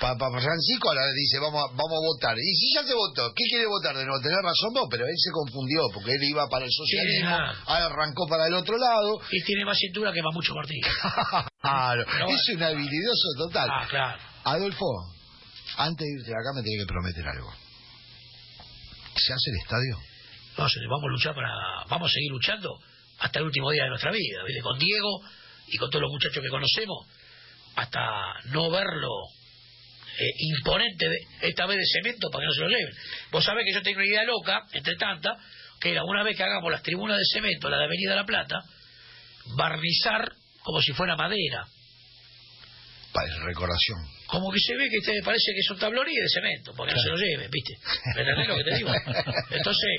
Papa 0.00 0.32
Francisco, 0.32 0.88
ahora 0.88 1.04
dice, 1.12 1.38
vamos 1.40 1.60
a, 1.60 1.66
vamos 1.76 1.92
a 1.92 2.06
votar. 2.08 2.38
Y 2.38 2.54
si 2.56 2.72
ya 2.72 2.88
se 2.88 2.94
votó, 2.94 3.34
¿qué 3.36 3.44
quiere 3.44 3.66
votar 3.66 3.94
de 3.94 4.06
nuevo? 4.06 4.18
Tener 4.22 4.40
razón 4.40 4.72
vos, 4.72 4.88
pero 4.90 5.04
él 5.04 5.14
se 5.14 5.30
confundió, 5.30 5.82
porque 5.92 6.12
él 6.12 6.24
iba 6.24 6.48
para 6.48 6.64
el 6.64 6.72
socialismo, 6.72 7.28
ah. 7.28 7.52
ahora 7.66 7.86
arrancó 7.92 8.26
para 8.26 8.46
el 8.46 8.54
otro 8.54 8.78
lado. 8.78 9.20
Y 9.30 9.44
tiene 9.44 9.66
más 9.66 9.76
cintura 9.76 10.10
que 10.10 10.22
más 10.22 10.32
mucho 10.32 10.54
Martín. 10.54 10.80
Claro, 11.62 12.04
bueno. 12.04 12.26
es 12.34 12.56
un 12.56 12.62
habilidoso 12.62 13.28
total. 13.38 13.68
Ah, 13.70 13.86
claro. 13.88 14.18
Adolfo, 14.42 14.86
antes 15.76 16.04
de 16.04 16.12
irte 16.12 16.30
de 16.30 16.34
acá 16.34 16.50
me 16.56 16.62
tiene 16.62 16.82
que 16.82 16.86
prometer 16.88 17.28
algo. 17.28 17.61
¿Se 19.16 19.32
hace 19.32 19.50
el 19.50 19.56
estadio? 19.62 19.96
No, 20.58 20.66
vamos 20.90 21.04
a 21.04 21.08
luchar 21.12 21.34
para, 21.34 21.50
vamos 21.88 22.10
a 22.10 22.14
seguir 22.14 22.30
luchando 22.30 22.78
hasta 23.18 23.38
el 23.38 23.46
último 23.46 23.70
día 23.70 23.84
de 23.84 23.90
nuestra 23.90 24.10
vida, 24.10 24.42
¿viste? 24.46 24.62
con 24.62 24.78
Diego 24.78 25.20
y 25.68 25.76
con 25.78 25.90
todos 25.90 26.02
los 26.02 26.10
muchachos 26.10 26.42
que 26.42 26.48
conocemos, 26.48 27.06
hasta 27.76 28.34
no 28.46 28.70
verlo 28.70 29.08
eh, 30.18 30.30
imponente, 30.38 31.08
de- 31.08 31.48
esta 31.48 31.64
vez 31.66 31.78
de 31.78 31.84
cemento, 31.86 32.28
para 32.30 32.42
que 32.42 32.46
no 32.46 32.52
se 32.52 32.60
lo 32.60 32.68
lleven. 32.68 32.94
Vos 33.30 33.44
sabés 33.44 33.64
que 33.64 33.72
yo 33.72 33.82
tengo 33.82 33.98
una 33.98 34.06
idea 34.06 34.24
loca, 34.24 34.66
entre 34.72 34.96
tantas, 34.96 35.38
que 35.80 35.90
era 35.92 36.04
una 36.04 36.22
vez 36.22 36.36
que 36.36 36.42
hagamos 36.42 36.70
las 36.70 36.82
tribunas 36.82 37.16
de 37.18 37.24
cemento, 37.32 37.70
la 37.70 37.78
de 37.78 37.84
Avenida 37.84 38.14
La 38.14 38.26
Plata, 38.26 38.60
barnizar 39.56 40.32
como 40.62 40.82
si 40.82 40.92
fuera 40.92 41.16
madera. 41.16 41.66
Para 43.12 43.28
recordación. 43.44 43.98
Como 44.26 44.50
que 44.50 44.58
se 44.58 44.74
ve 44.74 44.88
que 44.88 45.00
te 45.00 45.22
parece 45.22 45.52
que 45.52 45.60
es 45.60 45.70
un 45.70 45.78
tablorí 45.78 46.14
de 46.14 46.28
cemento, 46.28 46.72
porque 46.74 46.94
no 46.94 47.02
se 47.02 47.08
lo 47.08 47.16
lleven, 47.16 47.50
¿viste? 47.50 47.76
¿Me 48.14 48.22
entendés 48.22 48.48
lo 48.48 48.56
que 48.56 48.64
te 48.64 48.76
digo? 48.76 48.90
Entonces, 49.50 49.90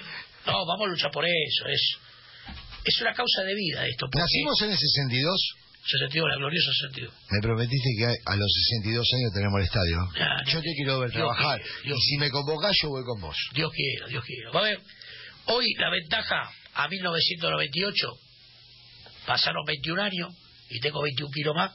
no, 0.48 0.66
vamos 0.66 0.88
a 0.88 0.90
luchar 0.90 1.12
por 1.12 1.26
eso. 1.26 1.68
Es, 1.68 1.98
es 2.84 3.02
una 3.02 3.14
causa 3.14 3.44
de 3.44 3.54
vida 3.54 3.86
esto. 3.86 4.08
Nacimos 4.14 4.62
en 4.64 4.72
el 4.72 4.78
62. 4.78 5.56
62, 5.86 6.30
la 6.30 6.38
gloriosa 6.38 6.72
sentido. 6.80 7.12
Me 7.30 7.42
prometiste 7.42 7.90
que 7.98 8.06
a 8.06 8.36
los 8.36 8.52
62 8.72 9.06
años 9.14 9.32
tenemos 9.34 9.60
el 9.60 9.66
estadio. 9.66 9.98
Yo 10.48 10.62
te 10.62 10.74
quiero 10.76 11.00
ver 11.00 11.10
Dios 11.12 11.20
trabajar. 11.20 11.60
quiera, 11.60 11.80
Dios 11.84 12.00
y 12.00 12.02
si 12.02 12.18
me 12.18 12.30
convocás, 12.30 12.76
yo 12.82 12.90
voy 12.90 13.04
con 13.04 13.20
vos. 13.20 13.38
Dios 13.54 13.72
quiera, 13.72 14.08
Dios 14.08 14.24
quiera. 14.24 14.52
Va 14.52 14.62
a 14.62 14.64
ver, 14.64 14.80
hoy 15.48 15.74
la 15.74 15.90
ventaja 15.90 16.50
a 16.74 16.88
1998, 16.88 18.08
pasaron 19.26 19.66
21 19.66 20.02
años 20.02 20.34
y 20.70 20.80
tengo 20.80 21.02
21 21.02 21.32
kilos 21.32 21.56
más. 21.56 21.72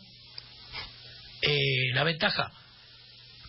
Eh, 1.42 1.92
la 1.94 2.04
ventaja, 2.04 2.50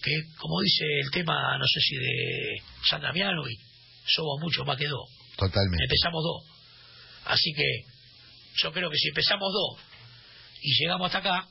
que 0.01 0.11
como 0.37 0.61
dice 0.61 0.85
el 1.03 1.11
tema, 1.11 1.57
no 1.57 1.65
sé 1.65 1.79
si 1.81 1.95
de 1.95 2.61
San 2.87 3.01
Damiano, 3.01 3.47
y 3.49 3.57
somos 4.05 4.39
mucho 4.41 4.63
más 4.65 4.77
que 4.77 4.87
dos. 4.87 5.09
Totalmente. 5.37 5.83
Empezamos 5.83 6.23
dos. 6.23 6.43
Así 7.25 7.53
que 7.53 7.83
yo 8.57 8.71
creo 8.71 8.89
que 8.89 8.97
si 8.97 9.09
empezamos 9.09 9.51
dos 9.53 9.81
y 10.61 10.73
llegamos 10.75 11.07
hasta 11.07 11.19
acá, 11.19 11.47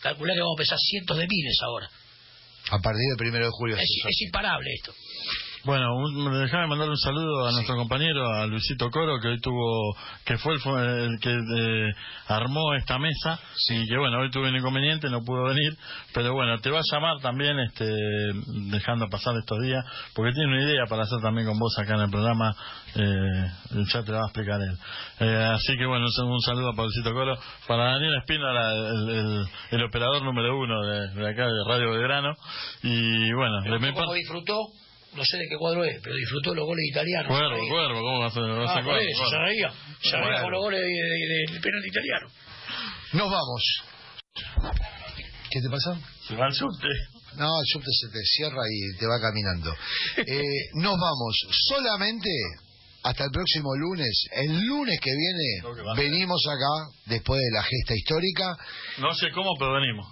calculá 0.00 0.34
que 0.34 0.40
vamos 0.40 0.56
a 0.56 0.62
pesar 0.62 0.78
cientos 0.78 1.16
de 1.16 1.26
miles 1.26 1.58
ahora. 1.62 1.90
A 2.70 2.78
partir 2.78 3.02
del 3.08 3.16
primero 3.16 3.46
de 3.46 3.50
julio. 3.50 3.76
Es, 3.76 3.88
es 4.06 4.22
imparable 4.22 4.70
esto. 4.74 4.94
Bueno, 5.68 5.96
un, 5.96 6.40
déjame 6.40 6.66
mandar 6.66 6.88
un 6.88 6.96
saludo 6.96 7.46
a 7.46 7.52
nuestro 7.52 7.76
compañero, 7.76 8.26
a 8.32 8.46
Luisito 8.46 8.88
Coro, 8.88 9.20
que 9.20 9.28
hoy 9.28 9.38
tuvo, 9.38 9.94
que 10.24 10.38
fue 10.38 10.54
el, 10.54 11.10
el 11.12 11.20
que 11.20 11.28
eh, 11.28 11.92
armó 12.26 12.72
esta 12.72 12.98
mesa. 12.98 13.38
Y 13.68 13.86
que 13.86 13.98
bueno, 13.98 14.18
hoy 14.20 14.30
tuve 14.30 14.48
un 14.48 14.56
inconveniente, 14.56 15.10
no 15.10 15.20
pudo 15.20 15.44
venir, 15.44 15.76
pero 16.14 16.32
bueno, 16.32 16.58
te 16.60 16.70
va 16.70 16.78
a 16.78 16.82
llamar 16.90 17.18
también, 17.20 17.58
este, 17.58 17.84
dejando 18.70 19.10
pasar 19.10 19.34
estos 19.36 19.58
días, 19.60 19.84
porque 20.14 20.32
tiene 20.32 20.54
una 20.54 20.62
idea 20.62 20.84
para 20.88 21.02
hacer 21.02 21.18
también 21.20 21.46
con 21.46 21.58
vos 21.58 21.78
acá 21.78 21.96
en 21.96 22.00
el 22.00 22.10
programa, 22.10 22.56
eh, 22.94 23.50
ya 23.92 24.02
te 24.02 24.12
la 24.12 24.20
va 24.20 24.24
a 24.24 24.28
explicar 24.28 24.58
él. 24.62 24.78
Eh, 25.20 25.50
así 25.52 25.76
que 25.76 25.84
bueno, 25.84 26.06
un, 26.06 26.40
saludo 26.40 26.70
para 26.72 26.84
Luisito 26.84 27.12
Coro, 27.12 27.36
para 27.66 27.92
Daniel 27.92 28.14
Espínola, 28.20 28.74
el, 28.74 29.08
el, 29.10 29.44
el 29.72 29.84
operador 29.84 30.22
número 30.22 30.58
uno 30.58 30.80
de, 30.80 31.08
de 31.08 31.28
acá 31.28 31.44
de 31.44 31.64
Radio 31.68 31.90
Belgrano, 31.90 32.32
y 32.82 33.34
bueno, 33.34 33.58
¿Cómo 33.64 33.94
parte... 33.94 34.14
disfrutó? 34.14 34.56
No 35.18 35.24
sé 35.24 35.36
de 35.36 35.48
qué 35.48 35.56
cuadro 35.58 35.84
es, 35.84 36.00
pero 36.02 36.14
disfrutó 36.14 36.54
los 36.54 36.64
goles 36.64 36.84
italianos. 36.88 37.26
Cuervo, 37.28 37.68
cuervo, 37.68 38.00
¿cómo 38.02 38.20
va 38.20 38.26
a 38.26 38.30
ser? 38.30 38.42
A 38.44 38.78
Ah, 38.78 38.82
por 38.84 38.98
eso, 38.98 39.18
cuervo. 39.18 39.30
se 39.30 39.38
reía. 39.38 39.72
Se 40.00 40.10
reía 40.16 40.22
Bueno. 40.30 40.42
con 40.42 40.52
los 40.52 40.60
goles 40.62 40.80
de- 40.80 40.86
de- 40.86 41.52
del 41.52 41.60
penalti 41.60 41.88
italiano. 41.88 42.26
Nos 43.14 43.30
vamos. 43.30 43.62
¿Qué 45.50 45.60
te 45.60 45.68
pasa? 45.70 45.98
Se 46.28 46.36
va 46.36 46.46
al 46.46 46.54
subte. 46.54 46.86
No, 47.36 47.48
el 47.60 47.66
subte 47.66 47.90
se 47.90 48.08
te 48.12 48.22
cierra 48.24 48.62
y 48.70 48.96
te 48.98 49.06
va 49.06 49.20
caminando. 49.20 49.74
Eh, 50.18 50.42
nos 50.74 50.96
vamos 50.98 51.34
solamente 51.68 52.28
hasta 53.02 53.24
el 53.24 53.30
próximo 53.30 53.74
lunes. 53.76 54.26
El 54.32 54.60
lunes 54.66 54.98
que 55.00 55.10
viene 55.10 55.96
venimos 55.96 56.42
acá 56.46 56.90
después 57.06 57.40
de 57.40 57.50
la 57.52 57.62
gesta 57.62 57.94
histórica 57.94 58.56
No 58.98 59.12
sé 59.14 59.30
cómo, 59.32 59.50
pero 59.58 59.74
venimos. 59.74 60.06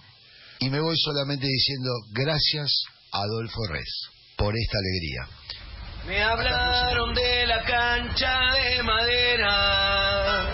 y 0.60 0.70
me 0.70 0.80
voy 0.80 0.96
solamente 0.98 1.46
diciendo 1.46 1.90
gracias 2.12 2.72
Adolfo 3.12 3.66
Res 3.68 4.08
por 4.36 4.54
esta 4.54 4.78
alegría. 4.78 5.26
Me 6.06 6.22
hablaron 6.22 7.14
de 7.14 7.46
la 7.46 7.62
cancha 7.62 8.52
de 8.52 8.82
madera, 8.82 10.46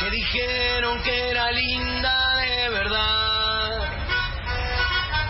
que 0.00 0.10
dijeron 0.10 1.00
que 1.02 1.30
era 1.30 1.52
linda 1.52 2.36
de 2.36 2.68
verdad. 2.70 3.88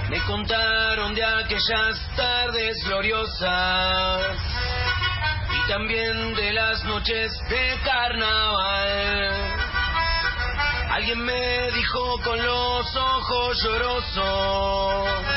Me 0.09 0.21
contaron 0.23 1.15
de 1.15 1.25
aquellas 1.25 2.17
tardes 2.17 2.83
gloriosas 2.87 4.37
y 5.53 5.69
también 5.69 6.35
de 6.35 6.53
las 6.55 6.83
noches 6.85 7.31
de 7.51 7.79
carnaval. 7.85 9.31
Alguien 10.91 11.19
me 11.19 11.71
dijo 11.73 12.21
con 12.23 12.43
los 12.43 12.97
ojos 12.97 13.63
llorosos 13.63 15.35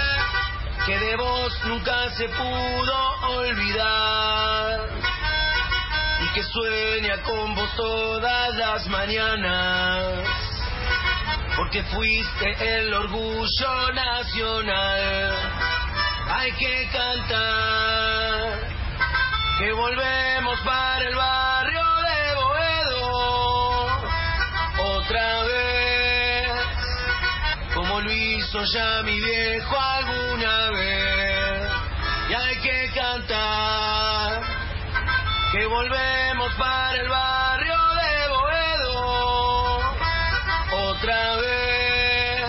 que 0.88 0.98
de 0.98 1.18
vos 1.18 1.54
nunca 1.66 2.10
se 2.12 2.30
pudo 2.30 2.98
olvidar. 3.40 4.90
Y 6.24 6.34
que 6.34 6.44
sueña 6.44 7.22
con 7.24 7.56
vos 7.56 7.70
todas 7.76 8.56
las 8.56 8.88
mañanas. 8.88 10.24
Porque 11.58 11.84
fuiste 11.84 12.80
el 12.80 12.94
orgullo 12.94 13.92
nacional. 13.94 15.36
Hay 16.30 16.52
que 16.54 16.90
cantar. 16.94 18.60
Que 19.60 19.74
volvemos 19.74 20.60
para 20.62 21.06
el 21.06 21.16
barrio 21.16 21.77
ya 28.66 29.04
mi 29.04 29.20
viejo 29.20 29.80
alguna 29.80 30.72
vez. 30.72 31.70
Y 32.30 32.34
hay 32.34 32.58
que 32.58 32.92
cantar 32.94 34.42
que 35.52 35.66
volvemos 35.66 36.54
para 36.56 36.96
el 36.96 37.08
barrio 37.08 37.76
de 37.76 38.28
Boedo 38.30 39.80
otra 40.92 41.36
vez, 41.38 42.46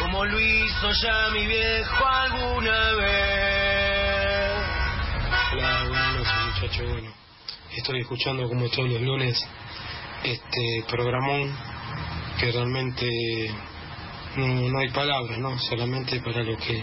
como 0.00 0.24
lo 0.24 0.40
hizo 0.40 0.90
ya 1.02 1.30
mi 1.32 1.46
viejo 1.46 2.06
alguna 2.06 2.92
vez. 2.92 4.52
Hola, 5.52 5.84
buenas 5.88 6.14
noches 6.14 6.34
muchachos. 6.46 6.90
Bueno, 6.90 7.14
estoy 7.72 8.00
escuchando 8.00 8.48
como 8.48 8.68
todos 8.68 8.90
los 8.90 9.00
lunes 9.00 9.46
este 10.22 10.84
programón 10.88 11.56
que 12.38 12.52
realmente 12.52 13.50
no, 14.36 14.46
no 14.68 14.78
hay 14.78 14.88
palabras, 14.90 15.38
¿no? 15.38 15.58
Solamente 15.58 16.20
para 16.20 16.42
lo 16.42 16.56
que 16.56 16.82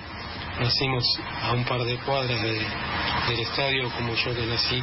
nacimos 0.60 1.04
a 1.44 1.54
un 1.54 1.64
par 1.66 1.84
de 1.84 1.98
cuadras 2.00 2.42
de- 2.42 2.66
del 3.30 3.40
estadio, 3.40 3.90
como 3.92 4.14
yo 4.16 4.36
que 4.36 4.46
nací 4.46 4.76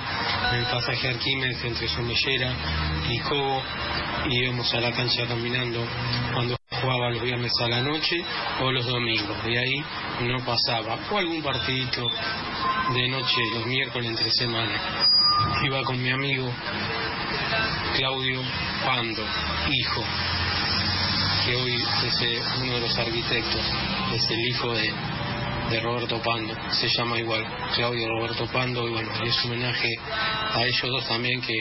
en 0.53 0.59
el 0.59 0.65
pasaje 0.67 1.09
Arquímedes 1.09 1.65
entre 1.65 1.89
Somellera 1.89 2.53
y 3.09 3.19
Cobo, 3.21 3.63
y 4.29 4.45
íbamos 4.45 4.73
a 4.75 4.81
la 4.81 4.93
cancha 4.93 5.27
caminando 5.27 5.85
cuando 6.33 6.57
jugaba 6.81 7.11
los 7.11 7.23
viernes 7.23 7.53
a 7.61 7.69
la 7.69 7.83
noche 7.83 8.17
o 8.61 8.71
los 8.71 8.87
domingos. 8.87 9.43
De 9.45 9.59
ahí 9.59 9.85
no 10.23 10.39
pasaba. 10.45 10.99
O 11.11 11.19
algún 11.19 11.43
partidito 11.43 12.07
de 12.95 13.09
noche 13.09 13.37
los 13.55 13.67
miércoles 13.67 14.11
entre 14.11 14.31
semana. 14.31 14.79
Iba 15.65 15.83
con 15.85 16.01
mi 16.03 16.11
amigo 16.11 16.53
Claudio 17.97 18.41
Pando, 18.85 19.23
hijo, 19.71 20.05
que 21.49 21.57
hoy 21.57 21.77
es 21.77 22.23
eh, 22.23 22.43
uno 22.63 22.75
de 22.75 22.81
los 22.81 22.99
arquitectos, 22.99 23.63
es 24.13 24.31
el 24.31 24.49
hijo 24.49 24.71
de, 24.75 24.93
Roberto 25.81 26.21
Pando, 26.23 26.55
se 26.71 26.89
llama 26.89 27.19
igual, 27.19 27.43
Claudio 27.75 28.07
Roberto 28.09 28.47
Pando, 28.53 28.87
y 28.87 28.93
bueno, 28.93 29.11
es 29.25 29.45
un 29.45 29.53
homenaje 29.53 29.89
a 29.99 30.63
ellos 30.65 30.91
dos 30.91 31.09
también 31.09 31.41
que, 31.41 31.55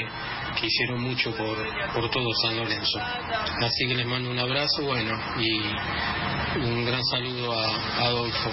que 0.60 0.68
hicieron 0.68 1.02
mucho 1.02 1.32
por, 1.36 1.58
por 1.94 2.10
todo 2.10 2.30
San 2.42 2.58
Lorenzo. 2.58 3.00
Así 3.00 3.88
que 3.88 3.96
les 3.96 4.06
mando 4.06 4.30
un 4.30 4.40
abrazo, 4.40 4.84
bueno, 4.84 5.18
y 5.40 5.62
un 6.60 6.86
gran 6.86 7.04
saludo 7.06 7.54
a, 7.54 8.06
Adolfo 8.06 8.52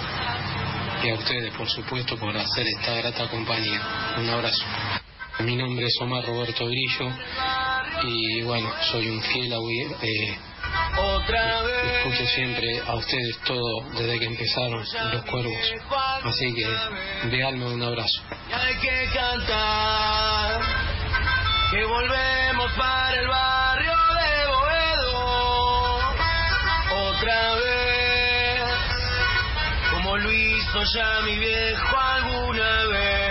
y 1.03 1.09
a 1.09 1.15
ustedes, 1.15 1.53
por 1.55 1.69
supuesto, 1.69 2.17
por 2.17 2.35
hacer 2.35 2.65
esta 2.67 2.93
grata 2.95 3.29
compañía. 3.29 3.81
Un 4.17 4.29
abrazo. 4.29 4.63
Mi 5.39 5.57
nombre 5.57 5.85
es 5.87 5.97
Omar 5.99 6.25
Roberto 6.25 6.65
Grillo 6.65 7.11
y 8.03 8.41
bueno, 8.43 8.69
soy 8.91 9.09
un 9.09 9.21
fiel 9.21 9.53
eh, 10.01 10.37
Otra 10.97 11.61
vez. 11.63 12.05
escucho 12.05 12.25
siempre 12.27 12.79
a 12.87 12.95
ustedes 12.95 13.37
todo 13.45 13.81
desde 13.97 14.19
que 14.19 14.25
empezaron 14.25 14.79
los 14.79 15.25
cuervos. 15.25 15.73
Así 16.23 16.53
que 16.53 17.29
de 17.29 17.43
alma 17.43 17.67
un 17.67 17.81
abrazo. 17.83 18.21
Hay 18.53 18.75
que 18.75 19.09
cantar 19.13 20.61
que 21.71 21.83
volvemos 21.83 22.71
para 22.73 23.19
el 23.19 23.27
barrio 23.27 23.91
de 23.91 24.47
Boedo 24.47 25.97
otra 27.09 27.55
vez 27.55 28.63
como 29.91 30.17
lo 30.17 30.31
hizo 30.31 30.83
ya 30.93 31.21
mi 31.25 31.39
viejo 31.39 31.97
alguna 31.97 32.85
vez 32.85 33.24